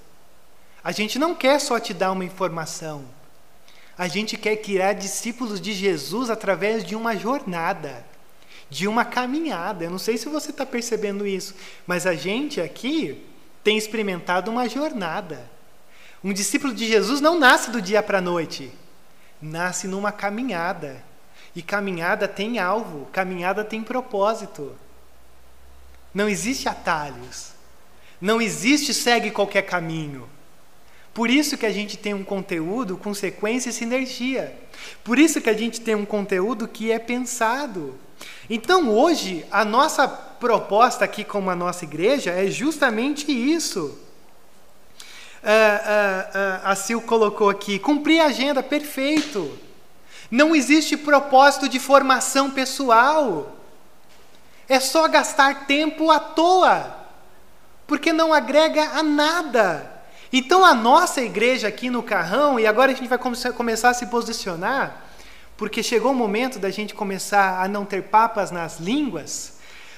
[0.83, 3.05] A gente não quer só te dar uma informação.
[3.97, 8.05] A gente quer criar discípulos de Jesus através de uma jornada,
[8.69, 9.85] de uma caminhada.
[9.85, 11.55] Eu não sei se você está percebendo isso,
[11.85, 13.23] mas a gente aqui
[13.63, 15.52] tem experimentado uma jornada.
[16.23, 18.71] Um discípulo de Jesus não nasce do dia para a noite,
[19.41, 21.03] nasce numa caminhada.
[21.55, 24.75] E caminhada tem alvo, caminhada tem propósito.
[26.13, 27.51] Não existe atalhos.
[28.19, 30.27] Não existe segue qualquer caminho.
[31.13, 34.57] Por isso que a gente tem um conteúdo com sequência e sinergia.
[35.03, 37.95] Por isso que a gente tem um conteúdo que é pensado.
[38.49, 43.99] Então, hoje, a nossa proposta aqui como a nossa igreja é justamente isso.
[45.43, 49.59] Uh, uh, a Sil colocou aqui, cumprir a agenda, perfeito.
[50.31, 53.53] Não existe propósito de formação pessoal.
[54.69, 56.95] É só gastar tempo à toa,
[57.85, 59.91] porque não agrega a nada.
[60.31, 64.05] Então a nossa igreja aqui no Carrão, e agora a gente vai começar a se
[64.05, 65.03] posicionar,
[65.57, 69.53] porque chegou o momento da gente começar a não ter papas nas línguas,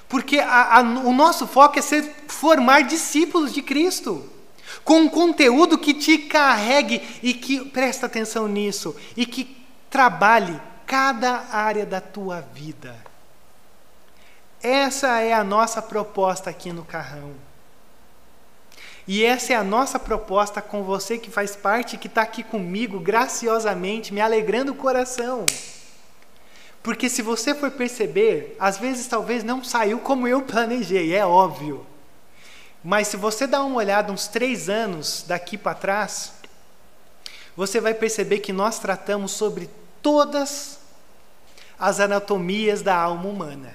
[0.09, 4.27] porque a, a, o nosso foco é ser, formar discípulos de Cristo,
[4.83, 11.45] com um conteúdo que te carregue e que, presta atenção nisso, e que trabalhe cada
[11.51, 12.95] área da tua vida.
[14.61, 17.33] Essa é a nossa proposta aqui no Carrão.
[19.07, 22.99] E essa é a nossa proposta com você que faz parte, que está aqui comigo
[22.99, 25.45] graciosamente, me alegrando o coração.
[26.81, 31.85] Porque se você for perceber, às vezes talvez não saiu como eu planejei, é óbvio.
[32.87, 36.33] Mas se você dá uma olhada uns três anos daqui para trás,
[37.57, 39.67] você vai perceber que nós tratamos sobre
[40.03, 40.77] todas
[41.79, 43.73] as anatomias da alma humana.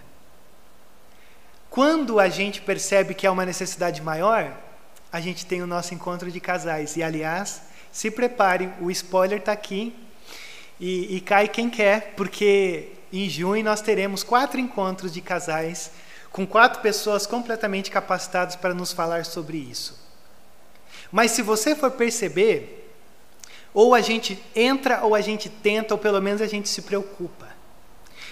[1.69, 4.57] Quando a gente percebe que há uma necessidade maior,
[5.13, 6.97] a gente tem o nosso encontro de casais.
[6.97, 9.93] E, aliás, se prepare, o spoiler está aqui.
[10.79, 15.91] E, e cai quem quer, porque em junho nós teremos quatro encontros de casais
[16.33, 19.99] com quatro pessoas completamente capacitadas para nos falar sobre isso.
[21.11, 22.93] Mas se você for perceber,
[23.75, 27.49] ou a gente entra, ou a gente tenta, ou pelo menos a gente se preocupa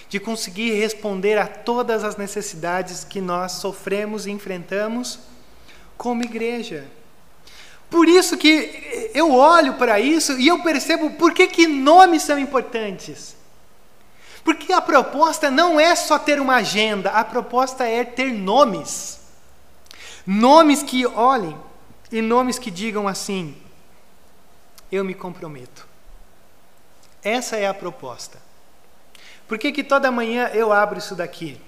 [0.09, 5.19] de conseguir responder a todas as necessidades que nós sofremos e enfrentamos
[5.95, 6.87] como igreja.
[7.89, 12.39] Por isso que eu olho para isso e eu percebo por que, que nomes são
[12.39, 13.35] importantes.
[14.49, 19.19] Porque a proposta não é só ter uma agenda, a proposta é ter nomes.
[20.25, 21.55] Nomes que olhem
[22.11, 23.55] e nomes que digam assim:
[24.91, 25.87] eu me comprometo.
[27.21, 28.39] Essa é a proposta.
[29.47, 31.61] Por que, que toda manhã eu abro isso daqui?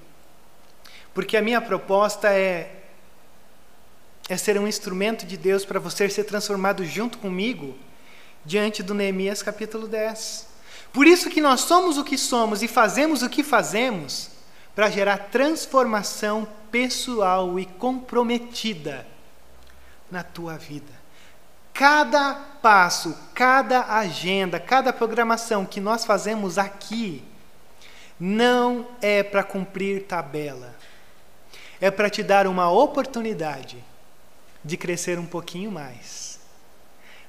[1.14, 2.82] Porque a minha proposta é
[4.28, 7.78] é ser um instrumento de Deus para você ser transformado junto comigo
[8.44, 10.51] diante do Neemias capítulo 10.
[10.94, 14.30] Por isso que nós somos o que somos e fazemos o que fazemos
[14.76, 19.06] para gerar transformação pessoal e comprometida
[20.10, 21.02] na tua vida.
[21.74, 27.24] Cada passo, cada agenda, cada programação que nós fazemos aqui
[28.20, 30.76] não é para cumprir tabela.
[31.80, 33.84] É para te dar uma oportunidade
[34.64, 36.40] de crescer um pouquinho mais.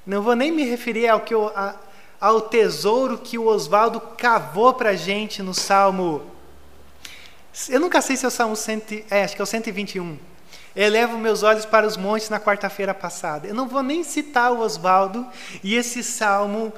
[0.05, 1.75] Não vou nem me referir ao, que eu, a,
[2.23, 6.23] ao tesouro que o Oswaldo cavou para a gente no Salmo.
[7.67, 10.17] Eu nunca sei se é o Salmo 100, é, acho que é o 121.
[10.73, 13.45] Elevo meus olhos para os montes na quarta-feira passada.
[13.45, 15.27] Eu não vou nem citar o Oswaldo
[15.61, 16.71] e esse salmo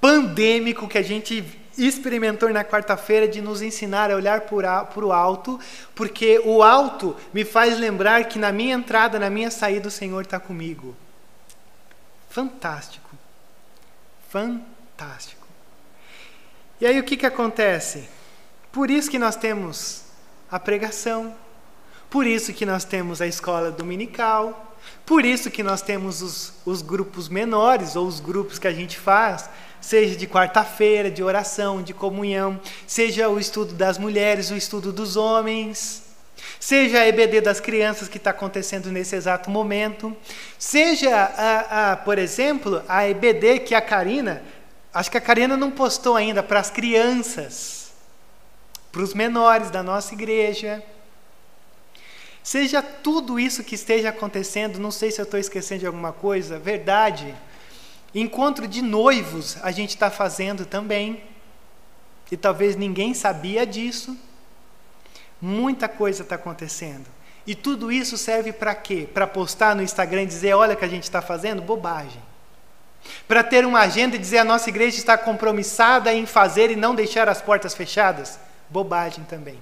[0.00, 1.44] pandêmico que a gente
[1.78, 5.60] experimentou na quarta-feira de nos ensinar a olhar para o alto,
[5.94, 10.22] porque o alto me faz lembrar que na minha entrada, na minha saída, o Senhor
[10.22, 10.96] está comigo.
[12.28, 13.08] Fantástico.
[14.28, 14.67] Fantástico.
[16.80, 18.08] E aí o que, que acontece?
[18.72, 20.02] Por isso que nós temos
[20.50, 21.34] a pregação,
[22.10, 26.82] por isso que nós temos a escola dominical, por isso que nós temos os, os
[26.82, 29.48] grupos menores, ou os grupos que a gente faz,
[29.80, 35.16] seja de quarta-feira, de oração, de comunhão, seja o estudo das mulheres, o estudo dos
[35.16, 36.02] homens,
[36.58, 40.16] seja a EBD das crianças que está acontecendo nesse exato momento,
[40.58, 44.42] seja, a, a, por exemplo, a EBD que a Karina,
[44.98, 47.92] acho que a Karina não postou ainda para as crianças,
[48.90, 50.82] para os menores da nossa igreja.
[52.42, 56.58] Seja tudo isso que esteja acontecendo, não sei se eu estou esquecendo de alguma coisa,
[56.58, 57.34] verdade
[58.14, 61.22] Encontro de noivos a gente está fazendo também.
[62.30, 64.16] E talvez ninguém sabia disso.
[65.40, 67.06] Muita coisa está acontecendo.
[67.46, 69.08] E tudo isso serve para quê?
[69.12, 71.62] Para postar no Instagram e dizer: olha o que a gente está fazendo?
[71.62, 72.22] Bobagem.
[73.26, 76.94] Para ter uma agenda e dizer a nossa igreja está compromissada em fazer e não
[76.94, 78.38] deixar as portas fechadas?
[78.68, 79.58] Bobagem também.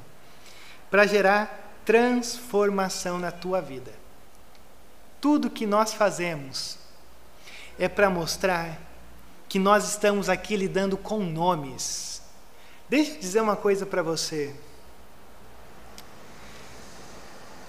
[0.90, 3.92] Para gerar transformação na tua vida.
[5.20, 6.78] Tudo que nós fazemos
[7.78, 8.78] é para mostrar
[9.48, 12.20] que nós estamos aqui lidando com nomes.
[12.88, 14.54] Deixa eu dizer uma coisa para você.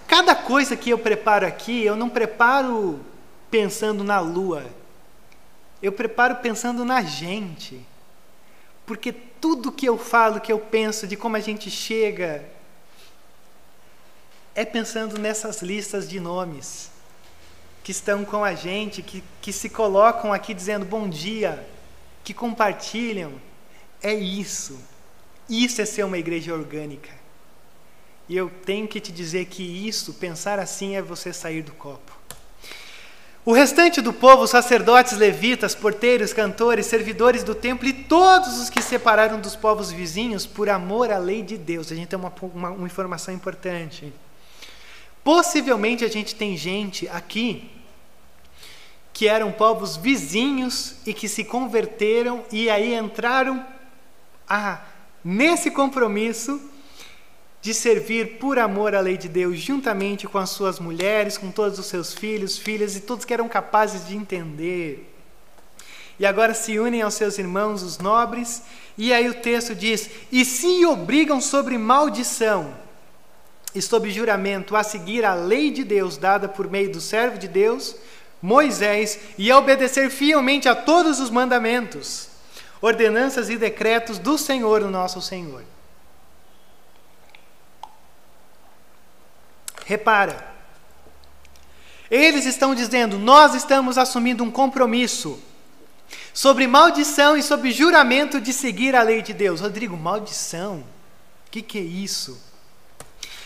[0.08, 3.00] Cada coisa que eu preparo aqui, eu não preparo
[3.52, 4.66] pensando na lua.
[5.82, 7.86] Eu preparo pensando na gente.
[8.86, 12.44] Porque tudo que eu falo, que eu penso, de como a gente chega,
[14.56, 16.90] é pensando nessas listas de nomes
[17.84, 21.66] que estão com a gente, que, que se colocam aqui dizendo bom dia,
[22.24, 23.34] que compartilham.
[24.02, 24.78] É isso.
[25.50, 27.10] Isso é ser uma igreja orgânica.
[28.28, 32.07] E eu tenho que te dizer que isso, pensar assim, é você sair do copo.
[33.48, 38.82] O restante do povo, sacerdotes, levitas, porteiros, cantores, servidores do templo e todos os que
[38.82, 41.90] separaram dos povos vizinhos por amor à lei de Deus.
[41.90, 44.12] A gente tem uma, uma, uma informação importante.
[45.24, 47.72] Possivelmente a gente tem gente aqui
[49.14, 53.66] que eram povos vizinhos e que se converteram e aí entraram
[54.46, 54.82] a,
[55.24, 56.60] nesse compromisso
[57.62, 61.80] de servir por amor à lei de Deus, juntamente com as suas mulheres, com todos
[61.80, 65.14] os seus filhos, filhas e todos que eram capazes de entender.
[66.20, 68.64] E agora se unem aos seus irmãos, os nobres,
[68.98, 72.74] e aí o texto diz: E se obrigam sobre maldição
[73.76, 77.48] e sob juramento a seguir a lei de Deus dada por meio do servo de
[77.48, 77.96] Deus,
[78.42, 82.30] Moisés, e a obedecer fielmente a todos os mandamentos,
[82.82, 85.64] ordenanças e decretos do Senhor, o nosso Senhor
[89.88, 90.46] Repara.
[92.12, 95.42] Eles estão dizendo: nós estamos assumindo um compromisso
[96.34, 99.62] sobre maldição e sobre juramento de seguir a lei de Deus.
[99.62, 100.84] Rodrigo, maldição?
[101.48, 102.38] O que, que é isso?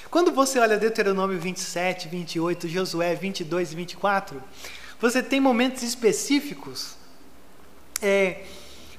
[0.10, 4.44] Quando você olha Deuteronômio 27, 28, Josué 22 e 24,
[5.00, 6.98] você tem momentos específicos.
[8.02, 8.46] É,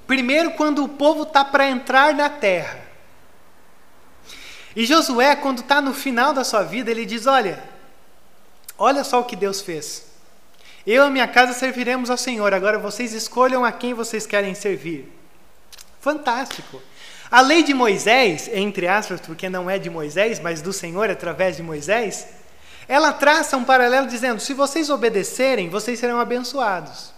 [0.07, 2.92] primeiro, quando o povo está para entrar na terra.
[4.75, 7.63] E Josué, quando está no final da sua vida, ele diz: Olha,
[8.79, 10.07] olha só o que Deus fez.
[10.87, 15.09] Eu e minha casa serviremos ao Senhor, agora vocês escolham a quem vocês querem servir.
[16.01, 16.83] Fantástico.
[17.31, 21.57] A lei de Moisés, entre aspas, porque não é de Moisés, mas do Senhor através
[21.57, 22.27] de Moisés,
[22.89, 27.13] ela traça um paralelo dizendo: se vocês obedecerem, vocês serão abençoados.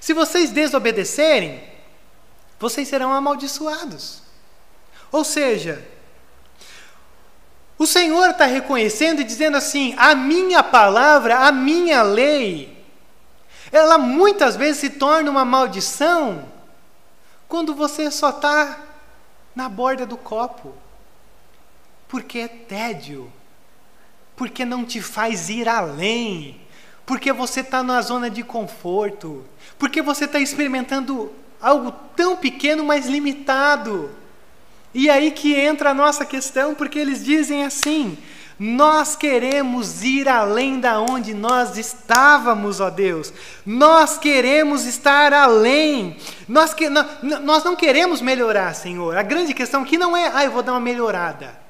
[0.00, 1.62] Se vocês desobedecerem,
[2.58, 4.22] vocês serão amaldiçoados.
[5.10, 5.84] Ou seja,
[7.78, 12.76] o Senhor está reconhecendo e dizendo assim: a minha palavra, a minha lei,
[13.70, 16.44] ela muitas vezes se torna uma maldição
[17.48, 18.78] quando você só está
[19.54, 20.74] na borda do copo,
[22.08, 23.30] porque é tédio,
[24.36, 26.60] porque não te faz ir além,
[27.04, 29.44] porque você está na zona de conforto,
[29.78, 34.10] porque você está experimentando algo tão pequeno, mas limitado.
[34.94, 38.18] E aí que entra a nossa questão, porque eles dizem assim:
[38.58, 43.32] nós queremos ir além da onde nós estávamos, ó Deus.
[43.64, 46.16] Nós queremos estar além.
[46.46, 49.16] Nós, que, nós não queremos melhorar, Senhor.
[49.16, 51.60] A grande questão aqui não é, ah, eu vou dar uma melhorada.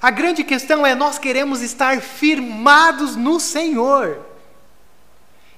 [0.00, 4.18] A grande questão é, nós queremos estar firmados no Senhor.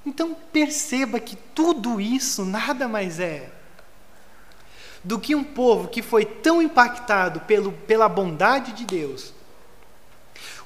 [0.04, 3.53] Então perceba que tudo isso nada mais é
[5.04, 9.34] do que um povo que foi tão impactado pelo, pela bondade de Deus,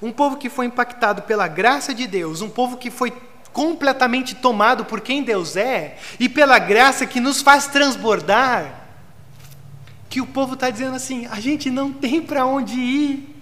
[0.00, 3.12] um povo que foi impactado pela graça de Deus, um povo que foi
[3.52, 8.86] completamente tomado por quem Deus é e pela graça que nos faz transbordar,
[10.08, 13.34] que o povo está dizendo assim: a gente não tem para onde ir.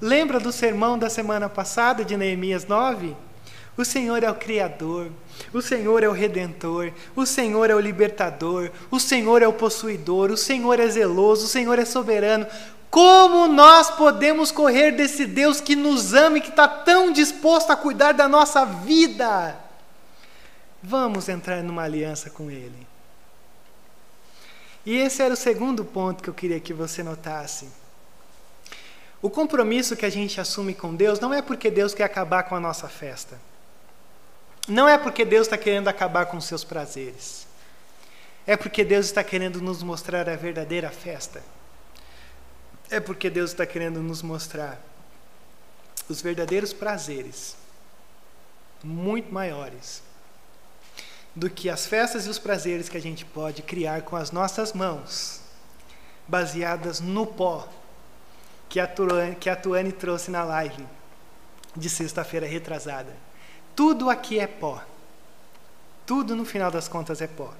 [0.00, 3.14] Lembra do sermão da semana passada de Neemias 9?
[3.76, 5.10] O Senhor é o Criador,
[5.52, 10.30] o Senhor é o Redentor, o Senhor é o Libertador, o Senhor é o Possuidor,
[10.30, 12.46] o Senhor é zeloso, o Senhor é soberano.
[12.90, 17.76] Como nós podemos correr desse Deus que nos ama e que está tão disposto a
[17.76, 19.56] cuidar da nossa vida?
[20.82, 22.86] Vamos entrar numa aliança com Ele.
[24.84, 27.68] E esse era o segundo ponto que eu queria que você notasse.
[29.22, 32.56] O compromisso que a gente assume com Deus não é porque Deus quer acabar com
[32.56, 33.38] a nossa festa.
[34.68, 37.46] Não é porque Deus está querendo acabar com os seus prazeres.
[38.46, 41.42] É porque Deus está querendo nos mostrar a verdadeira festa.
[42.90, 44.80] É porque Deus está querendo nos mostrar
[46.08, 47.56] os verdadeiros prazeres,
[48.82, 50.02] muito maiores
[51.34, 54.72] do que as festas e os prazeres que a gente pode criar com as nossas
[54.72, 55.40] mãos,
[56.26, 57.68] baseadas no pó
[58.68, 60.86] que a Tuane, que a Tuane trouxe na live
[61.76, 63.14] de sexta-feira retrasada.
[63.80, 64.78] Tudo aqui é pó.
[66.04, 67.50] Tudo no final das contas é pó.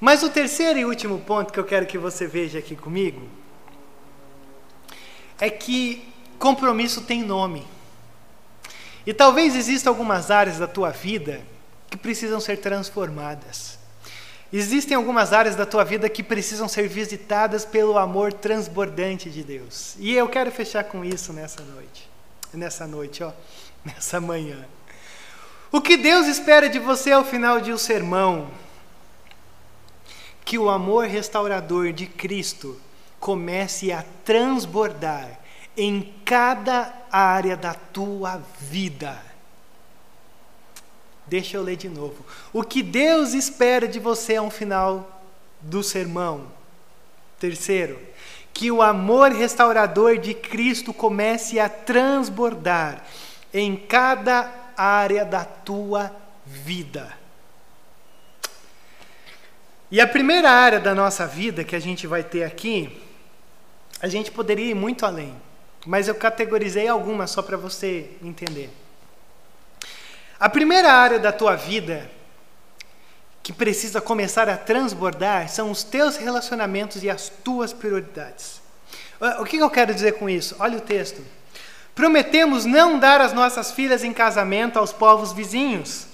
[0.00, 3.28] Mas o terceiro e último ponto que eu quero que você veja aqui comigo
[5.40, 7.64] é que compromisso tem nome.
[9.06, 11.40] E talvez existam algumas áreas da tua vida
[11.88, 13.78] que precisam ser transformadas.
[14.52, 19.94] Existem algumas áreas da tua vida que precisam ser visitadas pelo amor transbordante de Deus.
[20.00, 22.10] E eu quero fechar com isso nessa noite.
[22.52, 23.30] Nessa noite, ó,
[23.86, 24.66] nessa manhã.
[25.72, 28.50] O que Deus espera de você ao final de um sermão?
[30.44, 32.80] Que o amor restaurador de Cristo
[33.20, 35.38] comece a transbordar
[35.76, 39.22] em cada área da tua vida.
[41.24, 42.26] Deixa eu ler de novo.
[42.52, 45.22] O que Deus espera de você ao final
[45.60, 46.48] do sermão?
[47.38, 48.00] Terceiro,
[48.52, 53.04] que o amor restaurador de Cristo comece a transbordar
[53.54, 56.14] em cada área da tua
[56.46, 57.12] vida.
[59.90, 63.02] E a primeira área da nossa vida que a gente vai ter aqui,
[64.00, 65.34] a gente poderia ir muito além,
[65.84, 68.70] mas eu categorizei algumas só para você entender.
[70.38, 72.10] A primeira área da tua vida
[73.42, 78.60] que precisa começar a transbordar são os teus relacionamentos e as tuas prioridades.
[79.40, 80.56] O que eu quero dizer com isso?
[80.58, 81.22] Olha o texto.
[81.94, 86.06] Prometemos não dar as nossas filhas em casamento aos povos vizinhos,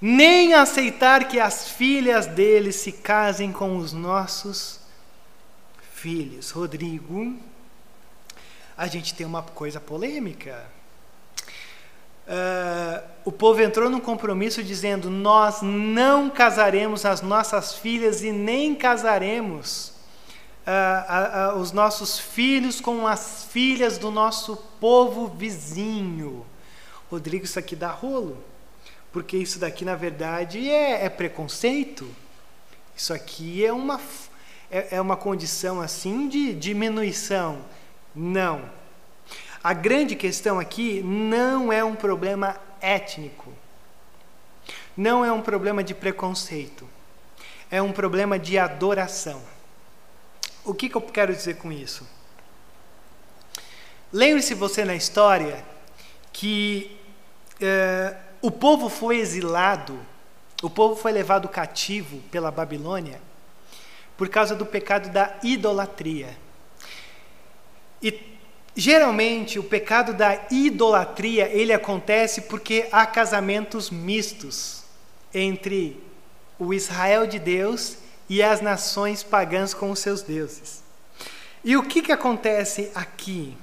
[0.00, 4.80] nem aceitar que as filhas deles se casem com os nossos
[5.94, 6.50] filhos.
[6.50, 7.34] Rodrigo,
[8.76, 10.64] a gente tem uma coisa polêmica.
[12.26, 18.74] Uh, o povo entrou num compromisso dizendo: Nós não casaremos as nossas filhas e nem
[18.74, 19.95] casaremos
[20.66, 26.44] uh, uh, os nossos filhos com as filhas do nosso povo vizinho.
[27.10, 28.42] Rodrigo, isso aqui dá rolo,
[29.12, 32.06] porque isso daqui na verdade é, é preconceito.
[32.96, 34.00] Isso aqui é uma,
[34.70, 37.58] é, é uma condição assim de diminuição.
[38.14, 38.62] Não.
[39.62, 43.52] A grande questão aqui não é um problema étnico,
[44.96, 46.88] não é um problema de preconceito,
[47.70, 49.42] é um problema de adoração.
[50.66, 52.06] O que, que eu quero dizer com isso?
[54.12, 55.64] Lembre-se você na história
[56.32, 56.98] que
[57.60, 59.98] eh, o povo foi exilado,
[60.62, 63.20] o povo foi levado cativo pela Babilônia
[64.16, 66.36] por causa do pecado da idolatria.
[68.02, 68.36] E
[68.78, 74.84] Geralmente, o pecado da idolatria, ele acontece porque há casamentos mistos
[75.32, 75.98] entre
[76.58, 77.96] o Israel de Deus
[78.28, 80.82] e as nações pagãs com os seus deuses.
[81.64, 83.56] E o que, que acontece aqui?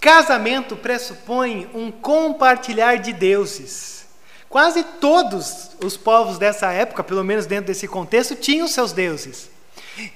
[0.00, 4.06] Casamento pressupõe um compartilhar de deuses.
[4.48, 9.50] Quase todos os povos dessa época, pelo menos dentro desse contexto, tinham seus deuses.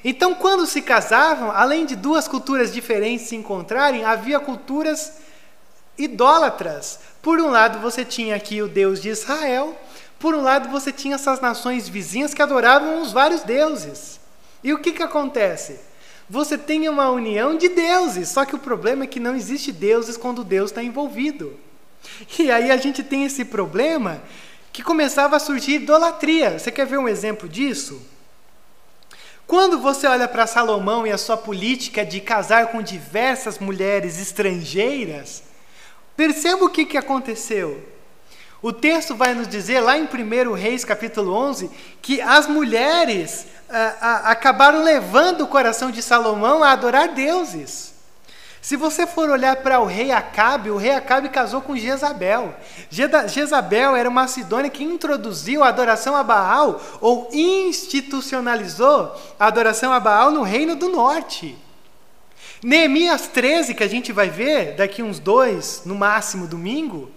[0.04, 5.14] Então, quando se casavam, além de duas culturas diferentes se encontrarem, havia culturas
[5.98, 7.00] idólatras.
[7.20, 9.76] Por um lado, você tinha aqui o Deus de Israel,
[10.22, 14.20] por um lado, você tinha essas nações vizinhas que adoravam os vários deuses.
[14.62, 15.80] E o que, que acontece?
[16.30, 20.16] Você tem uma união de deuses, só que o problema é que não existe deuses
[20.16, 21.58] quando Deus está envolvido.
[22.38, 24.22] E aí a gente tem esse problema
[24.72, 26.56] que começava a surgir idolatria.
[26.56, 28.00] Você quer ver um exemplo disso?
[29.44, 35.42] Quando você olha para Salomão e a sua política de casar com diversas mulheres estrangeiras,
[36.16, 37.91] perceba o que, que aconteceu.
[38.62, 41.68] O texto vai nos dizer, lá em 1 Reis capítulo 11,
[42.00, 47.92] que as mulheres ah, ah, acabaram levando o coração de Salomão a adorar deuses.
[48.60, 52.54] Se você for olhar para o rei Acabe, o rei Acabe casou com Jezabel.
[52.88, 59.98] Jezabel era uma Sidônia que introduziu a adoração a Baal, ou institucionalizou a adoração a
[59.98, 61.58] Baal no reino do norte.
[62.62, 67.10] Neemias 13, que a gente vai ver daqui uns dois, no máximo domingo,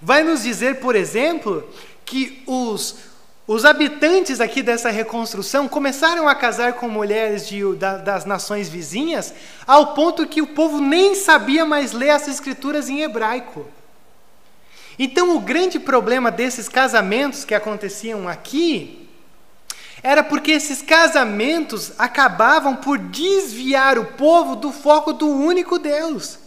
[0.00, 1.68] vai nos dizer, por exemplo,
[2.04, 3.10] que os
[3.52, 9.34] os habitantes aqui dessa reconstrução começaram a casar com mulheres de, da, das nações vizinhas,
[9.66, 13.66] ao ponto que o povo nem sabia mais ler as escrituras em hebraico.
[14.96, 19.08] Então, o grande problema desses casamentos que aconteciam aqui
[20.00, 26.38] era porque esses casamentos acabavam por desviar o povo do foco do único Deus.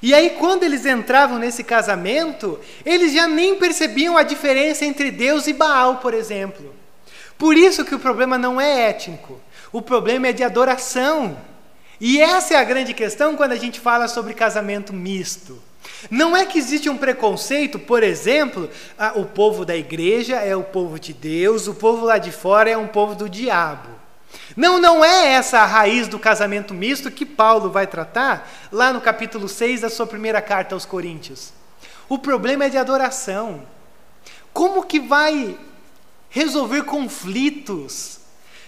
[0.00, 5.46] E aí, quando eles entravam nesse casamento, eles já nem percebiam a diferença entre Deus
[5.46, 6.74] e Baal, por exemplo.
[7.36, 9.40] Por isso que o problema não é étnico,
[9.72, 11.36] o problema é de adoração.
[12.00, 15.60] E essa é a grande questão quando a gente fala sobre casamento misto.
[16.10, 18.70] Não é que existe um preconceito, por exemplo,
[19.16, 22.76] o povo da igreja é o povo de Deus, o povo lá de fora é
[22.76, 23.97] um povo do diabo.
[24.56, 29.00] Não, não é essa a raiz do casamento misto que Paulo vai tratar lá no
[29.00, 31.52] capítulo 6 da sua primeira carta aos Coríntios.
[32.08, 33.62] O problema é de adoração.
[34.52, 35.56] Como que vai
[36.30, 38.18] resolver conflitos,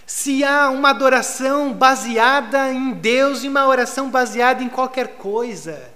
[0.05, 5.89] se há uma adoração baseada em Deus e uma oração baseada em qualquer coisa.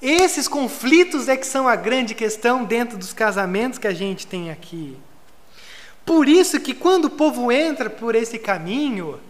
[0.00, 4.50] Esses conflitos é que são a grande questão dentro dos casamentos que a gente tem
[4.50, 4.96] aqui.
[6.04, 9.20] Por isso que quando o povo entra por esse caminho,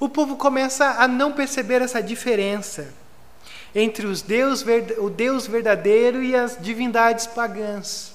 [0.00, 2.92] o povo começa a não perceber essa diferença
[3.74, 4.64] entre os Deus,
[4.98, 8.12] o Deus verdadeiro e as divindades pagãs.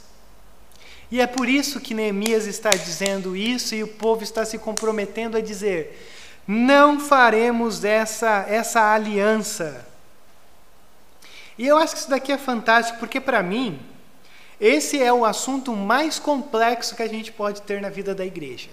[1.12, 5.36] E é por isso que Neemias está dizendo isso e o povo está se comprometendo
[5.36, 6.08] a dizer:
[6.48, 9.86] não faremos essa, essa aliança.
[11.58, 13.80] E eu acho que isso daqui é fantástico, porque para mim,
[14.60, 18.70] esse é o assunto mais complexo que a gente pode ter na vida da igreja.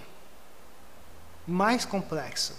[1.47, 2.53] Mais complexo.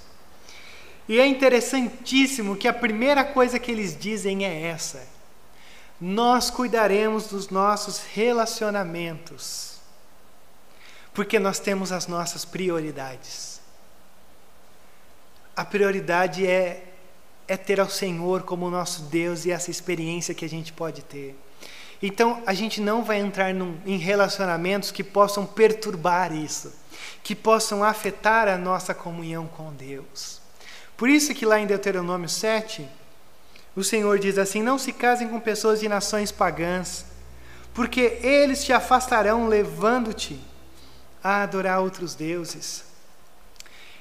[1.07, 5.07] E é interessantíssimo que a primeira coisa que eles dizem é essa:
[6.01, 9.79] nós cuidaremos dos nossos relacionamentos,
[11.13, 13.61] porque nós temos as nossas prioridades.
[15.55, 16.95] A prioridade é,
[17.47, 21.37] é ter ao Senhor como nosso Deus e essa experiência que a gente pode ter.
[22.03, 26.73] Então, a gente não vai entrar num, em relacionamentos que possam perturbar isso,
[27.23, 30.41] que possam afetar a nossa comunhão com Deus.
[30.97, 32.89] Por isso que lá em Deuteronômio 7,
[33.75, 37.05] o Senhor diz assim: Não se casem com pessoas de nações pagãs,
[37.75, 40.41] porque eles te afastarão, levando-te
[41.23, 42.85] a adorar outros deuses.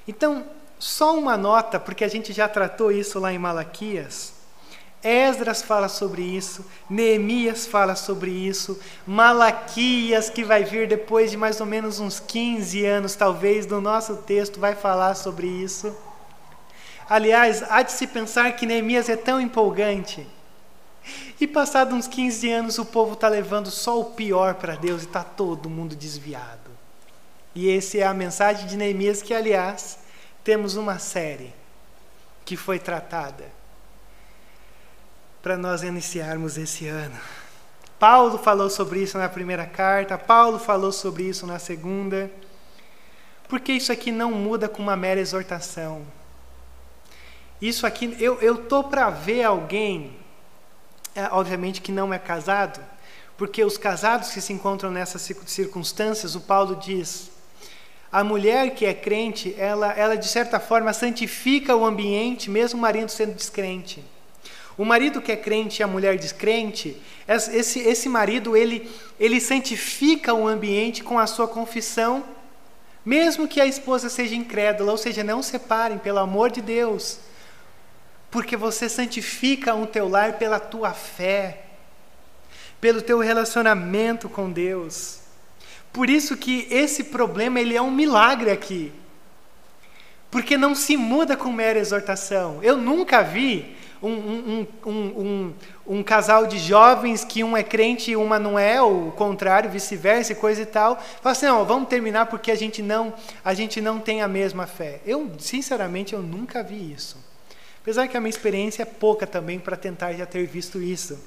[0.07, 0.45] Então,
[0.79, 4.33] só uma nota, porque a gente já tratou isso lá em Malaquias.
[5.03, 11.61] Esdras fala sobre isso, Neemias fala sobre isso, Malaquias, que vai vir depois de mais
[11.61, 15.95] ou menos uns 15 anos, talvez, do nosso texto, vai falar sobre isso.
[17.07, 20.27] Aliás, há de se pensar que Neemias é tão empolgante.
[21.39, 25.05] E passados uns 15 anos, o povo está levando só o pior para Deus e
[25.05, 26.71] está todo mundo desviado.
[27.53, 29.99] E essa é a mensagem de Neemias, que, aliás,
[30.43, 31.53] temos uma série
[32.43, 33.56] que foi tratada
[35.47, 37.15] para nós iniciarmos esse ano.
[37.97, 42.29] Paulo falou sobre isso na primeira carta, Paulo falou sobre isso na segunda.
[43.47, 46.01] Porque isso aqui não muda com uma mera exortação.
[47.61, 50.17] Isso aqui, eu, eu tô para ver alguém,
[51.15, 52.81] é, obviamente que não é casado,
[53.37, 57.31] porque os casados que se encontram nessas circunstâncias, o Paulo diz,
[58.11, 62.81] a mulher que é crente, ela, ela de certa forma santifica o ambiente, mesmo o
[62.81, 64.03] marido sendo descrente.
[64.78, 70.34] O marido que é crente e a mulher descrente, esse, esse marido ele, ele santifica
[70.34, 72.23] o ambiente com a sua confissão,
[73.03, 77.19] mesmo que a esposa seja incrédula, ou seja, não separem, pelo amor de Deus
[78.30, 81.63] porque você santifica o teu lar pela tua fé,
[82.80, 85.19] pelo teu relacionamento com Deus.
[85.91, 88.91] Por isso que esse problema ele é um milagre aqui.
[90.30, 92.59] Porque não se muda com mera exortação.
[92.61, 95.53] Eu nunca vi um, um,
[95.87, 99.69] um, casal de jovens que um é crente e uma não é, ou o contrário,
[99.69, 100.97] vice-versa, coisa e tal.
[101.21, 104.67] Fala assim, não, vamos terminar porque a gente não, a gente não tem a mesma
[104.67, 105.01] fé.
[105.05, 107.17] Eu, sinceramente, eu nunca vi isso.
[107.81, 111.17] Apesar que a minha experiência é pouca também para tentar já ter visto isso.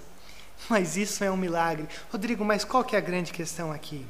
[0.69, 1.89] Mas isso é um milagre.
[2.13, 4.05] Rodrigo, mas qual que é a grande questão aqui?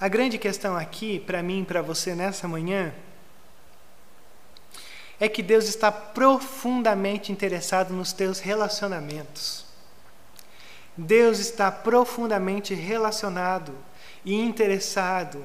[0.00, 2.94] A grande questão aqui, para mim e para você nessa manhã,
[5.20, 9.66] é que Deus está profundamente interessado nos teus relacionamentos.
[10.96, 13.74] Deus está profundamente relacionado
[14.24, 15.44] e interessado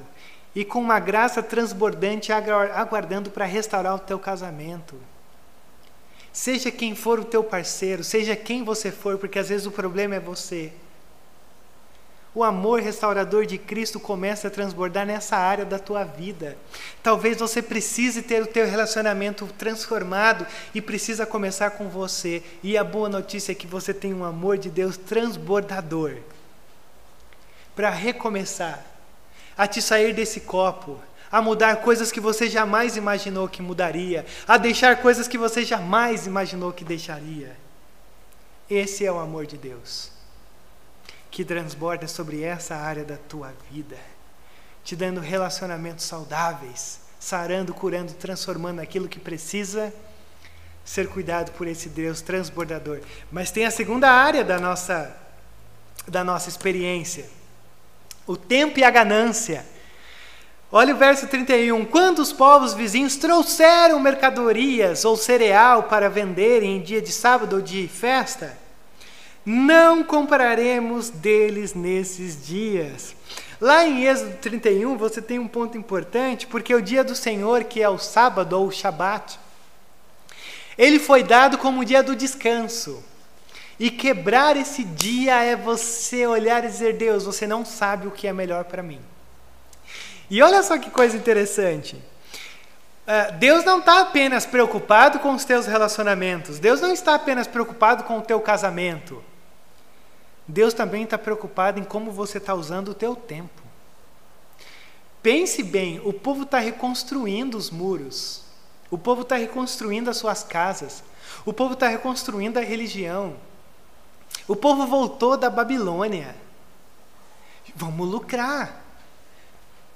[0.54, 4.96] e com uma graça transbordante aguardando para restaurar o teu casamento.
[6.32, 10.14] Seja quem for o teu parceiro, seja quem você for, porque às vezes o problema
[10.14, 10.72] é você.
[12.36, 16.54] O amor restaurador de Cristo começa a transbordar nessa área da tua vida.
[17.02, 22.42] Talvez você precise ter o teu relacionamento transformado e precisa começar com você.
[22.62, 26.16] E a boa notícia é que você tem um amor de Deus transbordador
[27.74, 28.84] para recomeçar,
[29.56, 31.00] a te sair desse copo,
[31.32, 36.26] a mudar coisas que você jamais imaginou que mudaria, a deixar coisas que você jamais
[36.26, 37.56] imaginou que deixaria.
[38.68, 40.10] Esse é o amor de Deus,
[41.36, 43.98] que transborda sobre essa área da tua vida,
[44.82, 49.92] te dando relacionamentos saudáveis, sarando, curando, transformando aquilo que precisa
[50.82, 53.00] ser cuidado por esse Deus transbordador.
[53.30, 55.14] Mas tem a segunda área da nossa
[56.08, 57.28] da nossa experiência.
[58.26, 59.62] O tempo e a ganância
[60.72, 61.84] Olha o verso 31.
[61.84, 67.62] Quando os povos vizinhos trouxeram mercadorias ou cereal para venderem em dia de sábado ou
[67.62, 68.56] de festa,
[69.46, 73.14] não compraremos deles nesses dias.
[73.60, 77.80] Lá em Êxodo 31, você tem um ponto importante, porque o dia do Senhor, que
[77.80, 79.38] é o sábado ou o Shabat,
[80.76, 83.02] ele foi dado como o dia do descanso.
[83.78, 88.26] E quebrar esse dia é você olhar e dizer: Deus, você não sabe o que
[88.26, 89.00] é melhor para mim.
[90.28, 91.94] E olha só que coisa interessante.
[93.06, 98.02] Uh, Deus não está apenas preocupado com os teus relacionamentos, Deus não está apenas preocupado
[98.02, 99.22] com o teu casamento.
[100.46, 103.62] Deus também está preocupado em como você está usando o teu tempo.
[105.22, 108.44] Pense bem, o povo está reconstruindo os muros,
[108.90, 111.02] o povo está reconstruindo as suas casas,
[111.44, 113.36] o povo está reconstruindo a religião,
[114.46, 116.36] o povo voltou da Babilônia.
[117.74, 118.84] Vamos lucrar.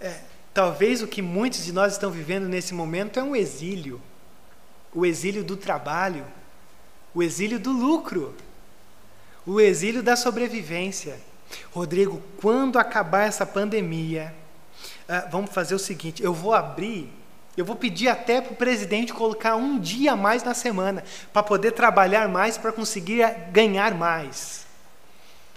[0.00, 0.20] É,
[0.52, 4.02] talvez o que muitos de nós estão vivendo nesse momento é um exílio
[4.92, 6.24] o exílio do trabalho,
[7.14, 8.34] o exílio do lucro,
[9.46, 11.18] o exílio da sobrevivência.
[11.72, 14.34] Rodrigo, quando acabar essa pandemia,
[15.08, 17.10] uh, vamos fazer o seguinte: eu vou abrir,
[17.56, 21.42] eu vou pedir até para o presidente colocar um dia a mais na semana, para
[21.42, 24.66] poder trabalhar mais, para conseguir ganhar mais.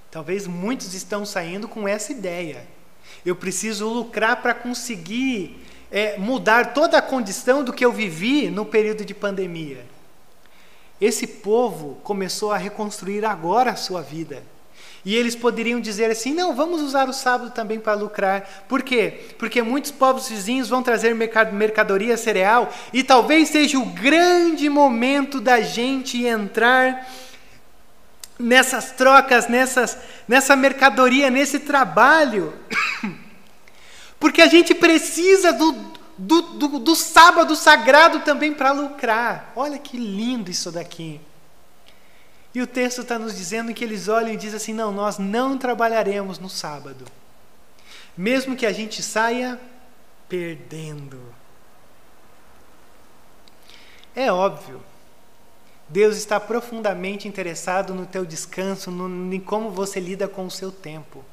[0.10, 2.68] Talvez muitos estão saindo com essa ideia.
[3.26, 8.66] Eu preciso lucrar para conseguir é, mudar toda a condição do que eu vivi no
[8.66, 9.86] período de pandemia.
[11.00, 14.44] Esse povo começou a reconstruir agora a sua vida.
[15.06, 18.66] E eles poderiam dizer assim: não, vamos usar o sábado também para lucrar.
[18.70, 19.20] Por quê?
[19.38, 25.60] Porque muitos povos vizinhos vão trazer mercadoria cereal e talvez seja o grande momento da
[25.60, 27.06] gente entrar
[28.40, 32.54] nessas trocas, nessas, nessa mercadoria, nesse trabalho.
[34.20, 35.74] Porque a gente precisa do,
[36.18, 39.52] do, do, do sábado sagrado também para lucrar.
[39.56, 41.20] Olha que lindo isso daqui.
[42.54, 45.58] E o texto está nos dizendo que eles olham e dizem assim: não, nós não
[45.58, 47.06] trabalharemos no sábado,
[48.16, 49.60] mesmo que a gente saia
[50.30, 51.20] perdendo.
[54.16, 54.84] É óbvio,
[55.90, 60.72] Deus está profundamente interessado no teu descanso, no, em como você lida com o seu
[60.72, 61.26] tempo.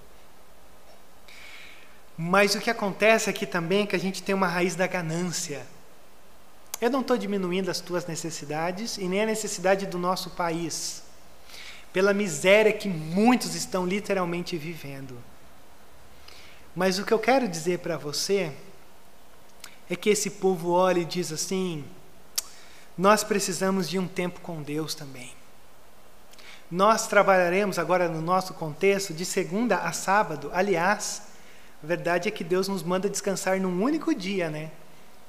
[2.23, 5.66] Mas o que acontece aqui também é que a gente tem uma raiz da ganância.
[6.79, 11.03] Eu não estou diminuindo as tuas necessidades e nem a necessidade do nosso país
[11.95, 15.16] pela miséria que muitos estão literalmente vivendo.
[16.77, 18.53] Mas o que eu quero dizer para você
[19.89, 21.83] é que esse povo olha e diz assim:
[22.99, 25.33] nós precisamos de um tempo com Deus também.
[26.71, 30.51] Nós trabalharemos agora no nosso contexto de segunda a sábado.
[30.53, 31.30] Aliás,
[31.83, 34.70] a verdade é que Deus nos manda descansar num único dia, né?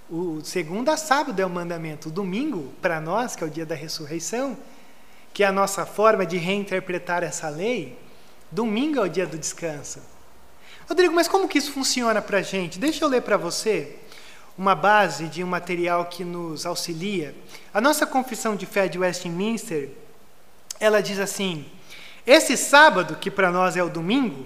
[0.09, 2.09] O segunda a sábado é o mandamento.
[2.09, 4.57] O domingo, para nós, que é o dia da ressurreição,
[5.33, 7.97] que é a nossa forma de reinterpretar essa lei,
[8.51, 10.01] domingo é o dia do descanso.
[10.89, 12.77] Rodrigo, mas como que isso funciona para a gente?
[12.77, 13.95] Deixa eu ler para você
[14.57, 17.33] uma base de um material que nos auxilia.
[17.73, 19.89] A nossa confissão de fé de Westminster,
[20.81, 21.65] ela diz assim:
[22.27, 24.45] esse sábado, que para nós é o domingo,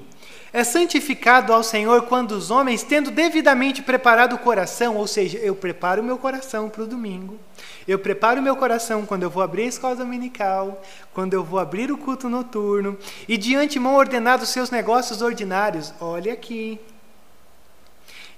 [0.55, 5.53] é santificado ao Senhor quando os homens, tendo devidamente preparado o coração, ou seja, eu
[5.53, 7.37] preparo o meu coração para o domingo,
[7.85, 10.81] eu preparo o meu coração quando eu vou abrir a escola dominical,
[11.13, 12.97] quando eu vou abrir o culto noturno,
[13.27, 15.93] e de antemão ordenado os seus negócios ordinários.
[15.99, 16.79] Olha aqui.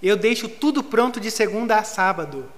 [0.01, 2.51] Eu deixo tudo pronto de segunda a sábado,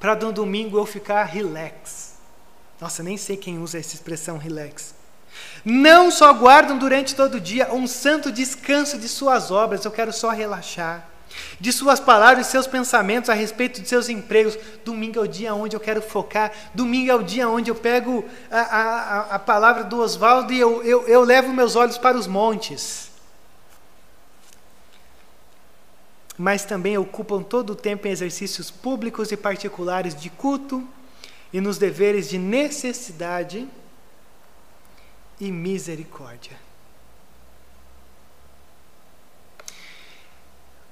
[0.00, 2.14] para no domingo eu ficar relax.
[2.80, 5.03] Nossa, nem sei quem usa essa expressão relax.
[5.64, 10.12] Não só guardam durante todo o dia um santo descanso de suas obras, eu quero
[10.12, 11.08] só relaxar
[11.60, 14.58] de suas palavras e seus pensamentos a respeito de seus empregos.
[14.84, 18.24] Domingo é o dia onde eu quero focar, domingo é o dia onde eu pego
[18.50, 22.26] a, a, a palavra do Oswaldo e eu, eu, eu levo meus olhos para os
[22.26, 23.10] montes.
[26.36, 30.86] Mas também ocupam todo o tempo em exercícios públicos e particulares de culto
[31.52, 33.68] e nos deveres de necessidade
[35.40, 36.56] e misericórdia.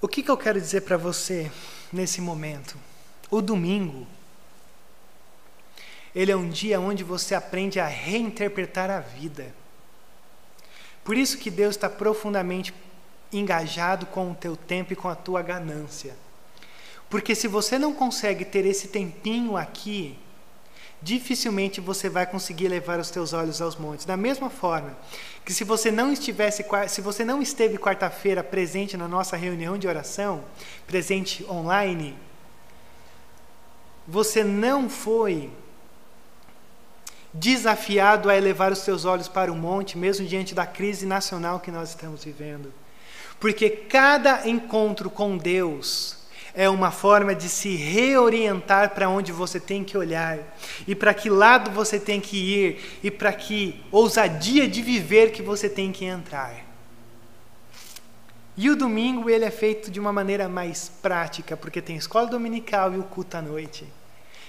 [0.01, 1.51] O que, que eu quero dizer para você
[1.93, 2.76] nesse momento?
[3.30, 4.07] O domingo,
[6.14, 9.55] ele é um dia onde você aprende a reinterpretar a vida.
[11.05, 12.74] Por isso que Deus está profundamente
[13.32, 16.16] engajado com o teu tempo e com a tua ganância.
[17.09, 20.18] Porque se você não consegue ter esse tempinho aqui,
[21.03, 24.07] dificilmente você vai conseguir levar os teus olhos aos montes.
[24.07, 24.96] Da mesma forma
[25.44, 29.88] que se você não estivesse, se você não esteve quarta-feira presente na nossa reunião de
[29.88, 30.44] oração,
[30.86, 32.16] presente online,
[34.07, 35.50] você não foi
[37.32, 41.70] desafiado a elevar os seus olhos para o monte, mesmo diante da crise nacional que
[41.70, 42.72] nós estamos vivendo.
[43.40, 46.22] Porque cada encontro com Deus
[46.55, 50.38] é uma forma de se reorientar para onde você tem que olhar
[50.86, 55.42] e para que lado você tem que ir e para que ousadia de viver que
[55.42, 56.72] você tem que entrar.
[58.55, 62.92] E o domingo ele é feito de uma maneira mais prática, porque tem escola dominical
[62.92, 63.86] e o culto à noite.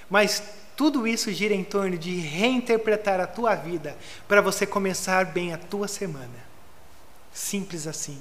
[0.09, 0.43] Mas
[0.75, 3.95] tudo isso gira em torno de reinterpretar a tua vida
[4.27, 6.53] para você começar bem a tua semana.
[7.31, 8.19] Simples assim.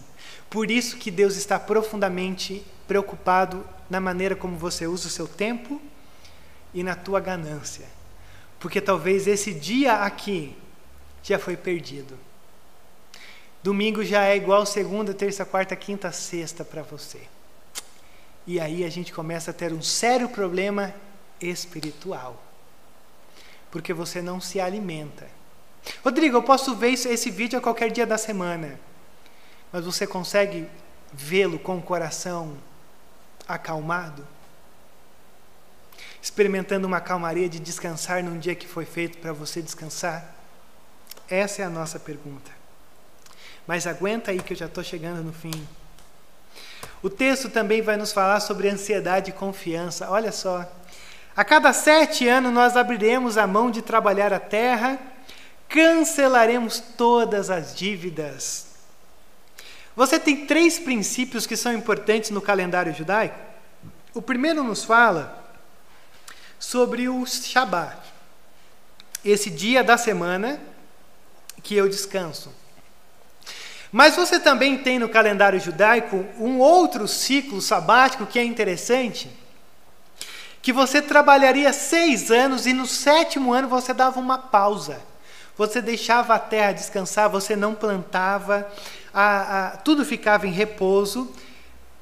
[0.48, 5.80] Por isso que Deus está profundamente preocupado na maneira como você usa o seu tempo
[6.74, 7.86] e na tua ganância.
[8.58, 10.56] Porque talvez esse dia aqui
[11.22, 12.18] já foi perdido.
[13.62, 17.20] Domingo já é igual segunda, terça, quarta, quinta, sexta para você.
[18.46, 20.92] E aí a gente começa a ter um sério problema
[21.40, 22.42] espiritual.
[23.70, 25.28] Porque você não se alimenta.
[26.04, 28.78] Rodrigo, eu posso ver esse vídeo a qualquer dia da semana.
[29.72, 30.66] Mas você consegue
[31.12, 32.56] vê-lo com o coração
[33.49, 34.26] acalmado?
[36.20, 40.34] Experimentando uma calmaria de descansar num dia que foi feito para você descansar?
[41.28, 42.51] Essa é a nossa pergunta.
[43.66, 45.66] Mas aguenta aí que eu já estou chegando no fim.
[47.03, 50.09] O texto também vai nos falar sobre ansiedade e confiança.
[50.11, 50.70] Olha só.
[51.34, 54.99] A cada sete anos nós abriremos a mão de trabalhar a terra,
[55.68, 58.71] cancelaremos todas as dívidas.
[59.95, 63.38] Você tem três princípios que são importantes no calendário judaico.
[64.14, 65.43] O primeiro nos fala
[66.59, 67.99] sobre o Shabat,
[69.24, 70.61] esse dia da semana
[71.62, 72.53] que eu descanso.
[73.90, 79.30] Mas você também tem no calendário judaico um outro ciclo sabático que é interessante,
[80.62, 85.01] que você trabalharia seis anos e no sétimo ano você dava uma pausa.
[85.59, 88.66] Você deixava a terra descansar, você não plantava,
[89.12, 91.32] a, a, tudo ficava em repouso.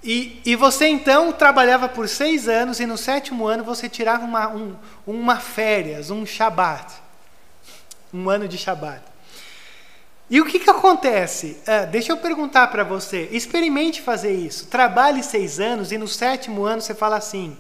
[0.03, 4.49] E, e você então trabalhava por seis anos e no sétimo ano você tirava uma,
[4.49, 4.75] um,
[5.07, 6.95] uma férias, um Shabat,
[8.13, 9.03] um ano de Shabat.
[10.31, 11.59] E o que, que acontece?
[11.67, 13.29] Uh, deixa eu perguntar para você.
[13.33, 14.69] Experimente fazer isso.
[14.69, 17.57] Trabalhe seis anos e no sétimo ano você fala assim: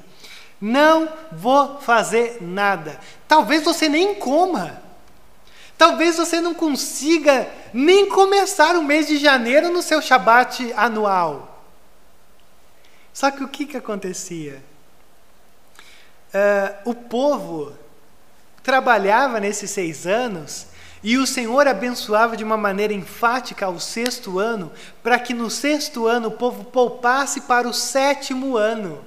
[0.60, 3.00] não vou fazer nada.
[3.26, 4.80] Talvez você nem coma.
[5.80, 11.64] Talvez você não consiga nem começar o mês de janeiro no seu Shabat anual.
[13.14, 14.62] Só que o que, que acontecia?
[16.34, 17.72] Uh, o povo
[18.62, 20.66] trabalhava nesses seis anos
[21.02, 24.70] e o Senhor abençoava de uma maneira enfática ao sexto ano,
[25.02, 29.02] para que no sexto ano o povo poupasse para o sétimo ano.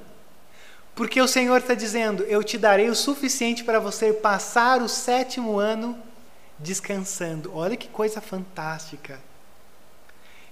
[0.96, 5.60] Porque o Senhor está dizendo: Eu te darei o suficiente para você passar o sétimo
[5.60, 6.12] ano
[6.60, 7.56] descansando.
[7.56, 9.20] Olha que coisa fantástica.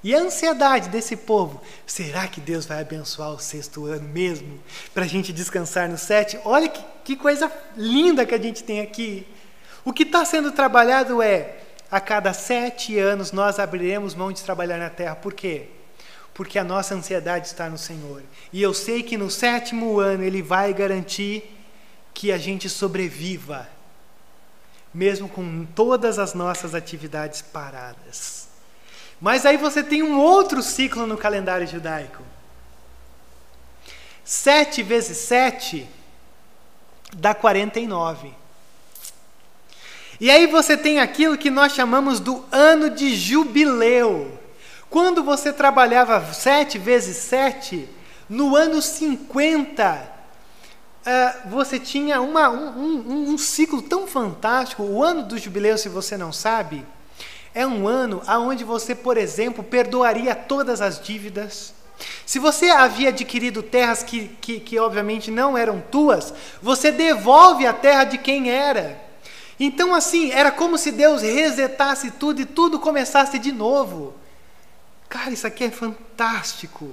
[0.04, 4.60] E a ansiedade desse povo, será que Deus vai abençoar o sexto ano mesmo?
[4.94, 6.42] Para a gente descansar no sétimo?
[6.44, 9.28] Olha que, que coisa linda que a gente tem aqui.
[9.86, 11.58] O que está sendo trabalhado é,
[11.92, 15.16] a cada sete anos nós abriremos mão de trabalhar na terra.
[15.16, 15.68] Por quê?
[16.34, 18.24] Porque a nossa ansiedade está no Senhor.
[18.52, 21.44] E eu sei que no sétimo ano Ele vai garantir
[22.14, 23.70] que a gente sobreviva,
[24.94, 28.48] mesmo com todas as nossas atividades paradas.
[29.20, 32.24] Mas aí você tem um outro ciclo no calendário judaico.
[34.24, 35.88] Sete vezes sete
[37.14, 38.34] dá 49.
[40.20, 44.40] E aí você tem aquilo que nós chamamos do ano de jubileu.
[44.90, 47.90] Quando você trabalhava sete vezes sete,
[48.30, 50.12] no ano 50,
[51.06, 54.84] eh, você tinha uma, um, um, um ciclo tão fantástico.
[54.84, 56.86] O ano do jubileu, se você não sabe,
[57.54, 61.74] é um ano onde você, por exemplo, perdoaria todas as dívidas.
[62.26, 67.74] Se você havia adquirido terras que, que, que obviamente não eram tuas, você devolve a
[67.74, 69.00] terra de quem era.
[69.60, 74.16] Então, assim, era como se Deus resetasse tudo e tudo começasse de novo.
[75.08, 76.90] Cara, isso aqui é fantástico.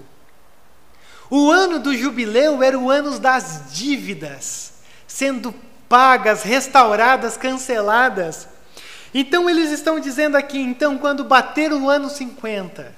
[1.31, 4.73] O ano do jubileu era o ano das dívidas,
[5.07, 5.55] sendo
[5.89, 8.49] pagas, restauradas, canceladas.
[9.13, 12.95] Então eles estão dizendo aqui, então quando bater o ano 50,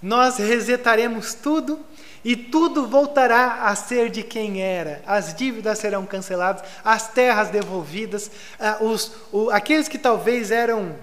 [0.00, 1.80] nós resetaremos tudo
[2.24, 5.00] e tudo voltará a ser de quem era.
[5.06, 10.96] As dívidas serão canceladas, as terras devolvidas, ah, os, o, aqueles que talvez eram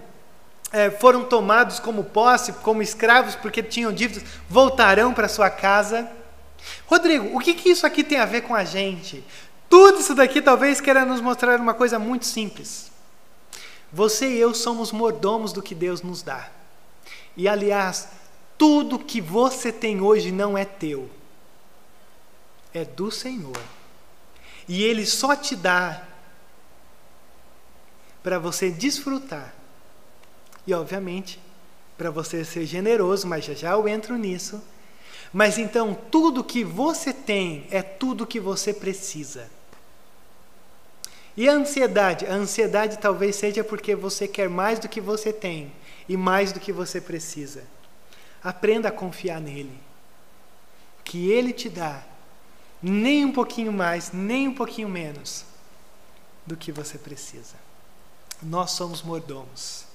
[0.74, 6.10] é, foram tomados como posse, como escravos porque tinham dívidas, voltarão para sua casa.
[6.88, 9.24] Rodrigo, o que, que isso aqui tem a ver com a gente?
[9.70, 12.92] Tudo isso daqui talvez queira nos mostrar uma coisa muito simples.
[13.92, 16.50] Você e eu somos mordomos do que Deus nos dá.
[17.38, 18.10] E aliás,
[18.58, 21.10] Tudo que você tem hoje não é teu,
[22.74, 23.58] é do Senhor.
[24.68, 26.04] E Ele só te dá
[28.24, 29.54] para você desfrutar.
[30.66, 31.40] E, obviamente,
[31.98, 34.62] para você ser generoso, mas já já eu entro nisso.
[35.32, 39.50] Mas então, tudo que você tem é tudo que você precisa.
[41.36, 42.28] E a ansiedade?
[42.28, 45.72] A ansiedade talvez seja porque você quer mais do que você tem
[46.08, 47.64] e mais do que você precisa.
[48.44, 49.78] Aprenda a confiar nele.
[51.04, 52.04] Que ele te dá
[52.82, 55.46] nem um pouquinho mais, nem um pouquinho menos
[56.46, 57.56] do que você precisa.
[58.42, 59.86] Nós somos mordomos.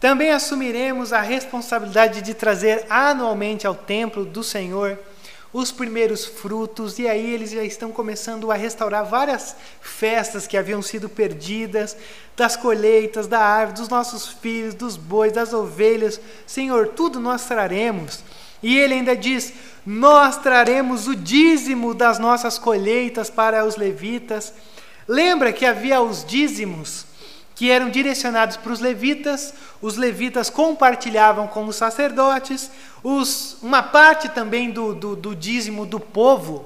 [0.00, 4.98] Também assumiremos a responsabilidade de trazer anualmente ao templo do Senhor
[5.52, 10.80] os primeiros frutos, e aí eles já estão começando a restaurar várias festas que haviam
[10.80, 11.96] sido perdidas,
[12.36, 16.20] das colheitas, da árvore, dos nossos filhos, dos bois, das ovelhas.
[16.46, 18.22] Senhor, tudo nós traremos.
[18.62, 19.52] E ele ainda diz:
[19.84, 24.54] Nós traremos o dízimo das nossas colheitas para os levitas.
[25.08, 27.09] Lembra que havia os dízimos
[27.60, 29.52] que eram direcionados para os levitas,
[29.82, 32.70] os levitas compartilhavam com os sacerdotes,
[33.02, 36.64] os, uma parte também do, do, do dízimo do povo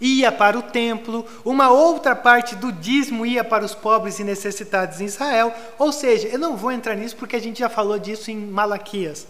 [0.00, 5.00] ia para o templo, uma outra parte do dízimo ia para os pobres e necessitados
[5.00, 5.52] em Israel.
[5.76, 9.26] Ou seja, eu não vou entrar nisso porque a gente já falou disso em Malaquias.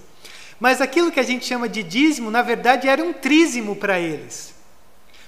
[0.61, 4.55] Mas aquilo que a gente chama de dízimo, na verdade, era um trízimo para eles.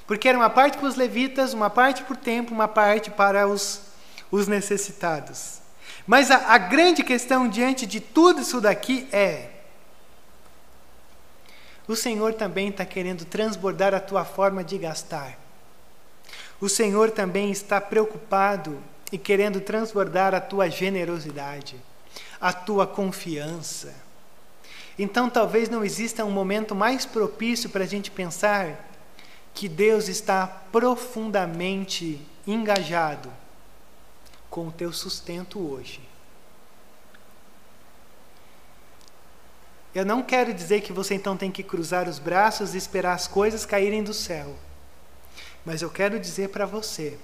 [0.06, 3.48] Porque era uma parte para os levitas, uma parte para o templo, uma parte para
[3.48, 3.88] os
[4.30, 5.60] os necessitados.
[6.06, 9.50] Mas a, a grande questão diante de tudo isso daqui é:
[11.86, 15.38] o Senhor também está querendo transbordar a tua forma de gastar.
[16.60, 18.78] O Senhor também está preocupado
[19.10, 21.76] e querendo transbordar a tua generosidade,
[22.40, 23.94] a tua confiança.
[24.98, 28.90] Então, talvez não exista um momento mais propício para a gente pensar
[29.54, 33.39] que Deus está profundamente engajado
[34.50, 36.00] com o teu sustento hoje.
[39.94, 43.26] Eu não quero dizer que você então tem que cruzar os braços e esperar as
[43.26, 44.56] coisas caírem do céu.
[45.64, 47.18] Mas eu quero dizer para você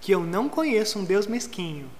[0.00, 1.90] que eu não conheço um Deus mesquinho.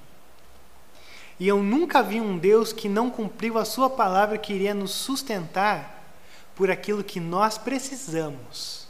[1.40, 4.92] E eu nunca vi um Deus que não cumpriu a sua palavra que iria nos
[4.92, 6.02] sustentar
[6.54, 8.86] por aquilo que nós precisamos.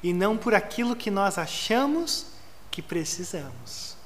[0.00, 2.37] E não por aquilo que nós achamos
[2.78, 3.96] que precisamos.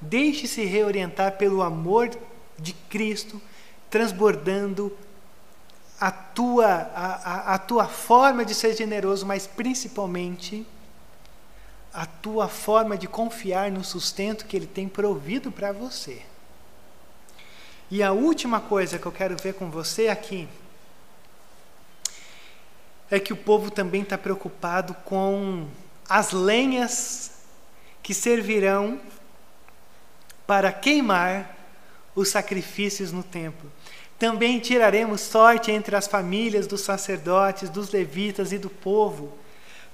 [0.00, 2.10] Deixe-se reorientar pelo amor
[2.58, 3.38] de Cristo,
[3.90, 4.96] transbordando
[6.00, 10.66] a tua, a, a, a tua forma de ser generoso, mas principalmente
[11.92, 16.22] a tua forma de confiar no sustento que Ele tem provido para você.
[17.90, 20.48] E a última coisa que eu quero ver com você aqui
[23.10, 25.68] é que o povo também está preocupado com
[26.08, 27.33] as lenhas
[28.04, 29.00] que servirão
[30.46, 31.56] para queimar
[32.14, 33.72] os sacrifícios no templo.
[34.18, 39.32] Também tiraremos sorte entre as famílias dos sacerdotes, dos levitas e do povo,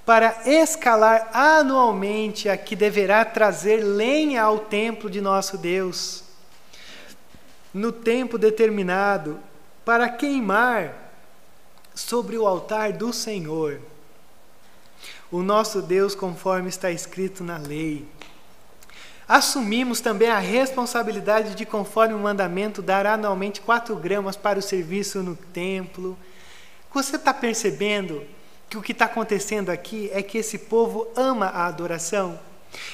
[0.05, 6.25] para escalar anualmente a que deverá trazer lenha ao templo de nosso Deus,
[7.73, 9.39] no tempo determinado,
[9.85, 11.13] para queimar
[11.95, 13.79] sobre o altar do Senhor
[15.31, 18.05] o nosso Deus, conforme está escrito na lei.
[19.27, 25.23] Assumimos também a responsabilidade de, conforme o mandamento, dar anualmente quatro gramas para o serviço
[25.23, 26.17] no templo.
[26.93, 28.23] Você está percebendo
[28.69, 32.37] que o que está acontecendo aqui é que esse povo ama a adoração?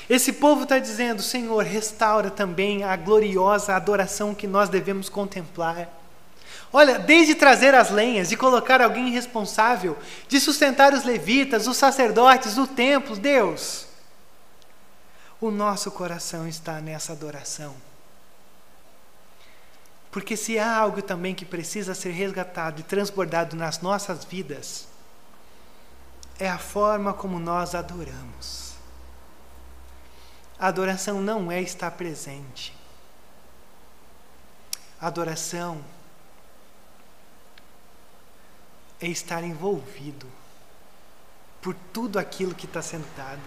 [0.08, 5.90] Esse povo está dizendo: Senhor, restaura também a gloriosa adoração que nós devemos contemplar.
[6.72, 12.58] Olha, desde trazer as lenhas, de colocar alguém responsável, de sustentar os levitas, os sacerdotes,
[12.58, 13.88] o templo, Deus.
[15.40, 17.76] O nosso coração está nessa adoração.
[20.12, 24.88] Porque se há algo também que precisa ser resgatado e transbordado nas nossas vidas,
[26.40, 28.74] é a forma como nós adoramos.
[30.60, 32.76] A adoração não é estar presente.
[35.00, 35.84] A adoração
[39.02, 40.28] é estar envolvido
[41.62, 43.42] por tudo aquilo que está sendo dado.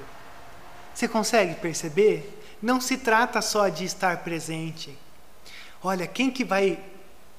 [0.95, 2.39] Você consegue perceber?
[2.61, 4.97] Não se trata só de estar presente.
[5.83, 6.79] Olha, quem que vai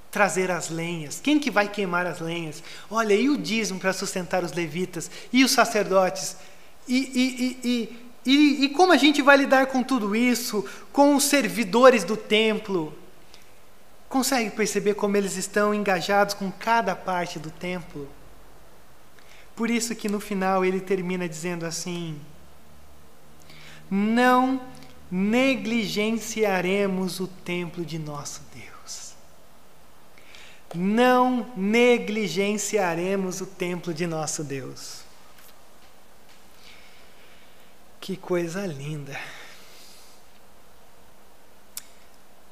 [0.10, 1.20] trazer as lenhas?
[1.20, 2.64] Quem que vai queimar as lenhas?
[2.90, 5.12] Olha, e o dízimo para sustentar os levitas?
[5.32, 6.36] E os sacerdotes?
[6.88, 10.66] E, e, e, e, e como a gente vai lidar com tudo isso?
[10.92, 12.98] Com os servidores do templo?
[14.12, 18.10] Consegue perceber como eles estão engajados com cada parte do templo?
[19.56, 22.20] Por isso que no final ele termina dizendo assim:
[23.90, 24.60] Não
[25.10, 29.14] negligenciaremos o templo de nosso Deus.
[30.76, 35.06] Não negligenciaremos o templo de nosso Deus.
[38.02, 39.18] Que coisa linda.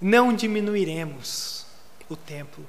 [0.01, 1.65] Não diminuiremos
[2.07, 2.65] o templo.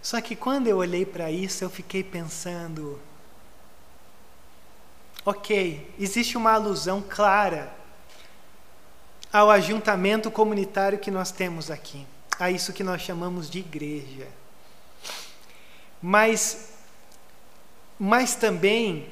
[0.00, 3.00] Só que quando eu olhei para isso, eu fiquei pensando:
[5.24, 7.74] ok, existe uma alusão clara
[9.32, 12.06] ao ajuntamento comunitário que nós temos aqui,
[12.38, 14.28] a isso que nós chamamos de igreja.
[16.00, 16.70] Mas,
[17.98, 19.10] mas também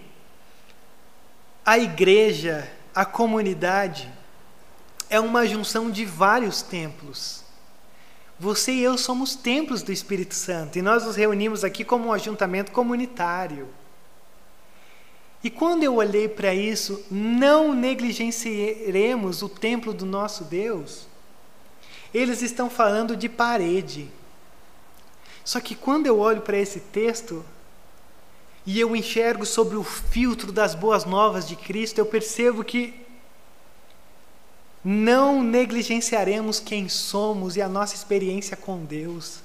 [1.66, 4.08] a igreja, a comunidade,
[5.08, 7.44] é uma junção de vários templos.
[8.38, 12.12] Você e eu somos templos do Espírito Santo e nós nos reunimos aqui como um
[12.12, 13.68] ajuntamento comunitário.
[15.42, 21.06] E quando eu olhei para isso, não negligenciaremos o templo do nosso Deus.
[22.12, 24.10] Eles estão falando de parede.
[25.44, 27.44] Só que quando eu olho para esse texto
[28.64, 33.03] e eu enxergo sobre o filtro das boas novas de Cristo, eu percebo que
[34.84, 39.38] não negligenciaremos quem somos e a nossa experiência com Deus,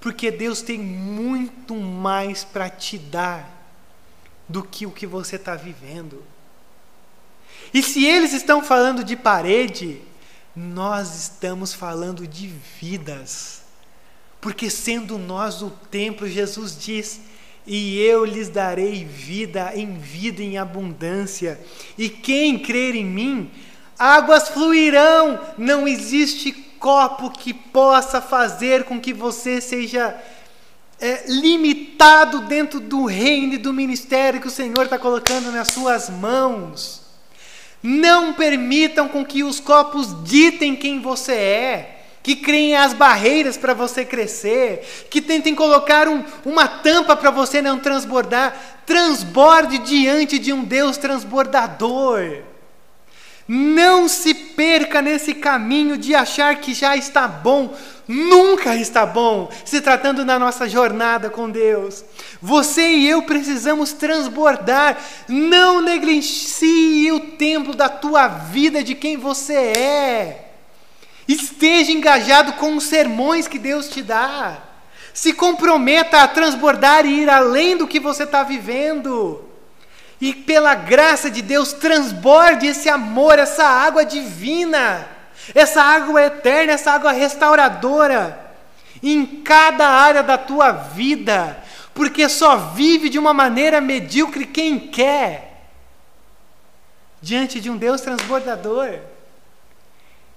[0.00, 3.48] porque Deus tem muito mais para te dar
[4.48, 6.22] do que o que você está vivendo.
[7.72, 10.00] E se eles estão falando de parede,
[10.54, 12.48] nós estamos falando de
[12.80, 13.62] vidas,
[14.40, 17.20] porque sendo nós o templo, Jesus diz:
[17.66, 21.58] e eu lhes darei vida em vida em abundância,
[21.96, 23.50] e quem crer em mim,
[23.98, 30.14] Águas fluirão, não existe copo que possa fazer com que você seja
[31.00, 36.10] é, limitado dentro do reino e do ministério que o Senhor está colocando nas suas
[36.10, 37.02] mãos.
[37.82, 43.74] Não permitam com que os copos ditem quem você é, que criem as barreiras para
[43.74, 48.56] você crescer, que tentem colocar um, uma tampa para você não transbordar.
[48.86, 52.42] Transborde diante de um Deus transbordador.
[53.46, 57.74] Não se perca nesse caminho de achar que já está bom.
[58.08, 62.04] Nunca está bom, se tratando da nossa jornada com Deus.
[62.40, 64.98] Você e eu precisamos transbordar.
[65.28, 70.50] Não negligencie o tempo da tua vida, de quem você é.
[71.28, 74.58] Esteja engajado com os sermões que Deus te dá.
[75.12, 79.53] Se comprometa a transbordar e ir além do que você está vivendo
[80.24, 85.06] e pela graça de Deus transborde esse amor, essa água divina,
[85.54, 88.54] essa água eterna, essa água restauradora
[89.02, 95.68] em cada área da tua vida, porque só vive de uma maneira medíocre quem quer,
[97.20, 99.00] diante de um Deus transbordador.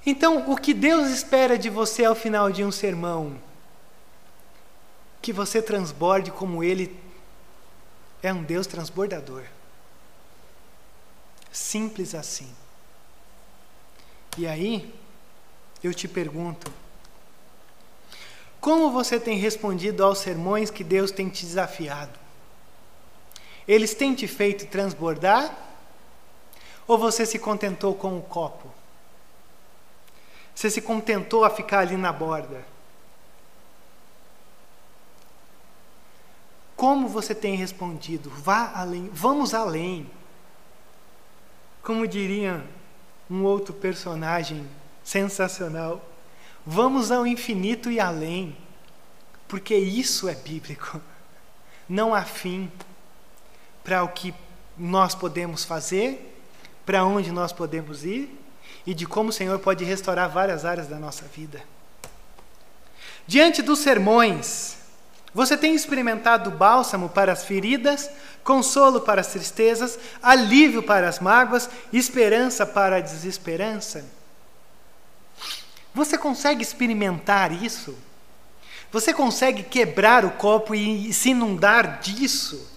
[0.05, 3.37] Então, o que Deus espera de você ao final de um sermão?
[5.21, 6.93] Que você transborde como Ele
[8.21, 9.43] é um Deus transbordador.
[11.57, 12.47] Simples assim.
[14.37, 14.93] E aí,
[15.83, 16.71] eu te pergunto:
[18.61, 22.17] como você tem respondido aos sermões que Deus tem te desafiado?
[23.67, 25.57] Eles têm te feito transbordar?
[26.87, 28.71] Ou você se contentou com o copo?
[30.53, 32.63] Você se contentou a ficar ali na borda?
[36.75, 38.29] Como você tem respondido?
[38.29, 40.16] Vá além, vamos além.
[41.87, 42.61] Como diria
[43.29, 44.67] um outro personagem
[45.05, 46.05] sensacional,
[46.65, 48.57] vamos ao infinito e além,
[49.47, 50.99] porque isso é bíblico.
[51.87, 52.69] Não há fim
[53.85, 54.33] para o que
[54.77, 56.37] nós podemos fazer,
[56.85, 58.37] para onde nós podemos ir
[58.85, 61.63] e de como o Senhor pode restaurar várias áreas da nossa vida.
[63.25, 64.77] Diante dos sermões,
[65.33, 68.09] você tem experimentado bálsamo para as feridas,
[68.47, 74.05] consolo para as tristezas, alívio para as mágoas, esperança para a desesperança?
[75.93, 77.97] Você consegue experimentar isso?
[78.89, 82.71] Você consegue quebrar o copo e se inundar disso?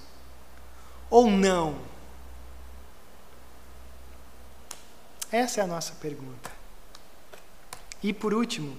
[1.09, 1.79] Ou não?
[5.31, 6.51] Essa é a nossa pergunta.
[8.03, 8.77] E por último,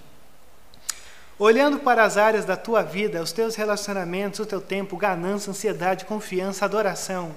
[1.43, 6.05] Olhando para as áreas da tua vida, os teus relacionamentos, o teu tempo, ganância, ansiedade,
[6.05, 7.33] confiança, adoração,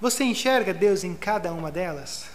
[0.00, 2.26] você enxerga Deus em cada uma delas?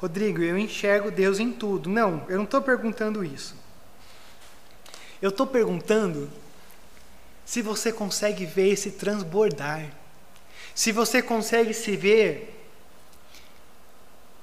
[0.00, 1.90] Rodrigo, eu enxergo Deus em tudo.
[1.90, 3.56] Não, eu não estou perguntando isso.
[5.20, 6.30] Eu estou perguntando
[7.44, 9.86] se você consegue ver esse transbordar.
[10.72, 12.59] Se você consegue se ver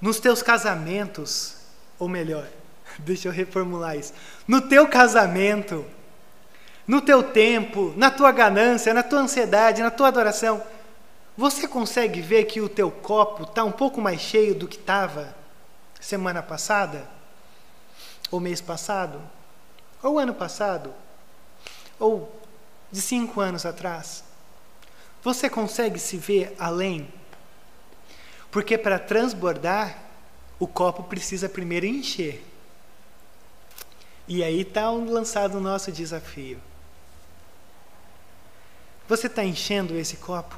[0.02, 1.56] nos teus casamentos,
[2.00, 2.48] ou melhor,
[3.00, 4.14] deixa eu reformular isso.
[4.48, 5.86] No teu casamento,
[6.88, 10.64] no teu tempo, na tua ganância, na tua ansiedade, na tua adoração,
[11.38, 15.36] você consegue ver que o teu copo está um pouco mais cheio do que estava
[16.00, 17.08] semana passada?
[18.32, 19.22] Ou mês passado?
[20.02, 20.94] Ou ano passado?
[22.00, 22.32] Ou
[22.92, 24.24] de cinco anos atrás?
[25.24, 27.08] Você consegue se ver além?
[28.52, 30.04] Porque para transbordar,
[30.60, 32.44] o copo precisa primeiro encher.
[34.28, 36.60] E aí está lançado o nosso desafio.
[39.08, 40.58] Você está enchendo esse copo?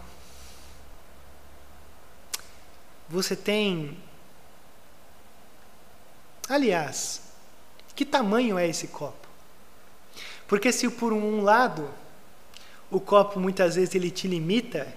[3.08, 3.98] Você tem.
[6.48, 7.22] Aliás,
[7.96, 9.28] que tamanho é esse copo?
[10.48, 11.88] Porque se por um lado
[12.90, 14.92] o copo muitas vezes ele te limita,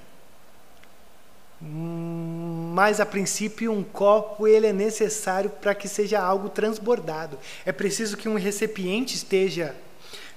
[2.73, 7.39] mas a princípio um copo ele é necessário para que seja algo transbordado.
[7.67, 9.77] É preciso que um recipiente esteja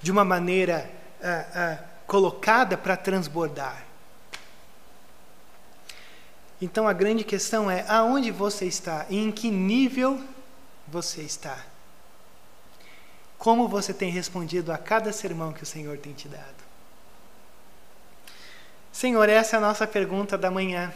[0.01, 0.91] de uma maneira
[1.23, 3.85] ah, ah, colocada para transbordar.
[6.61, 10.21] Então a grande questão é aonde você está e em que nível
[10.89, 11.57] você está.
[13.37, 16.65] Como você tem respondido a cada sermão que o Senhor tem te dado?
[18.91, 20.91] Senhor, essa é a nossa pergunta da manhã.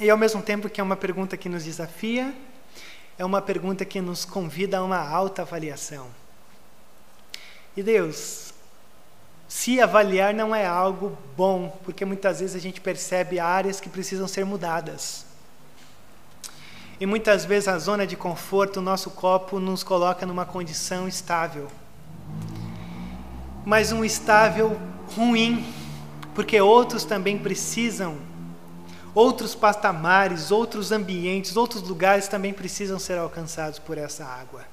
[0.00, 2.34] E ao mesmo tempo que é uma pergunta que nos desafia,
[3.16, 6.08] é uma pergunta que nos convida a uma alta avaliação.
[7.76, 8.52] E Deus,
[9.48, 14.26] se avaliar não é algo bom, porque muitas vezes a gente percebe áreas que precisam
[14.26, 15.24] ser mudadas.
[16.98, 21.68] E muitas vezes a zona de conforto, o nosso copo, nos coloca numa condição estável.
[23.64, 24.76] Mas um estável
[25.14, 25.64] ruim,
[26.34, 28.33] porque outros também precisam
[29.14, 34.64] outros patamares, outros ambientes, outros lugares também precisam ser alcançados por essa água.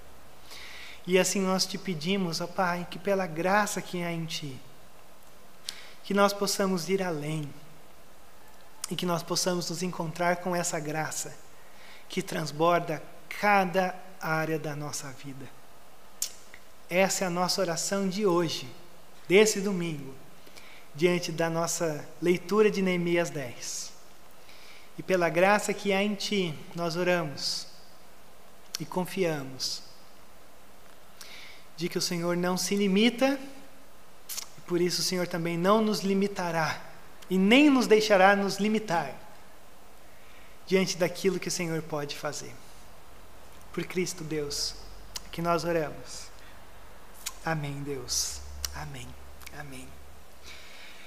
[1.05, 4.59] E assim nós te pedimos, ó Pai, que pela graça que há em Ti,
[6.03, 7.47] que nós possamos ir além
[8.89, 11.33] e que nós possamos nos encontrar com essa graça
[12.09, 13.01] que transborda
[13.39, 15.45] cada área da nossa vida.
[16.89, 18.69] Essa é a nossa oração de hoje,
[19.27, 20.13] desse domingo,
[20.93, 23.90] diante da nossa leitura de Neemias 10.
[24.97, 27.67] E pela graça que há em Ti, nós oramos
[28.79, 29.81] e confiamos
[31.77, 33.39] de que o Senhor não se limita,
[34.57, 36.81] e por isso o Senhor também não nos limitará
[37.29, 39.15] e nem nos deixará nos limitar
[40.67, 42.53] diante daquilo que o Senhor pode fazer.
[43.71, 44.75] Por Cristo, Deus,
[45.31, 46.27] que nós oramos.
[47.45, 48.41] Amém, Deus.
[48.75, 49.07] Amém.
[49.57, 49.87] Amém.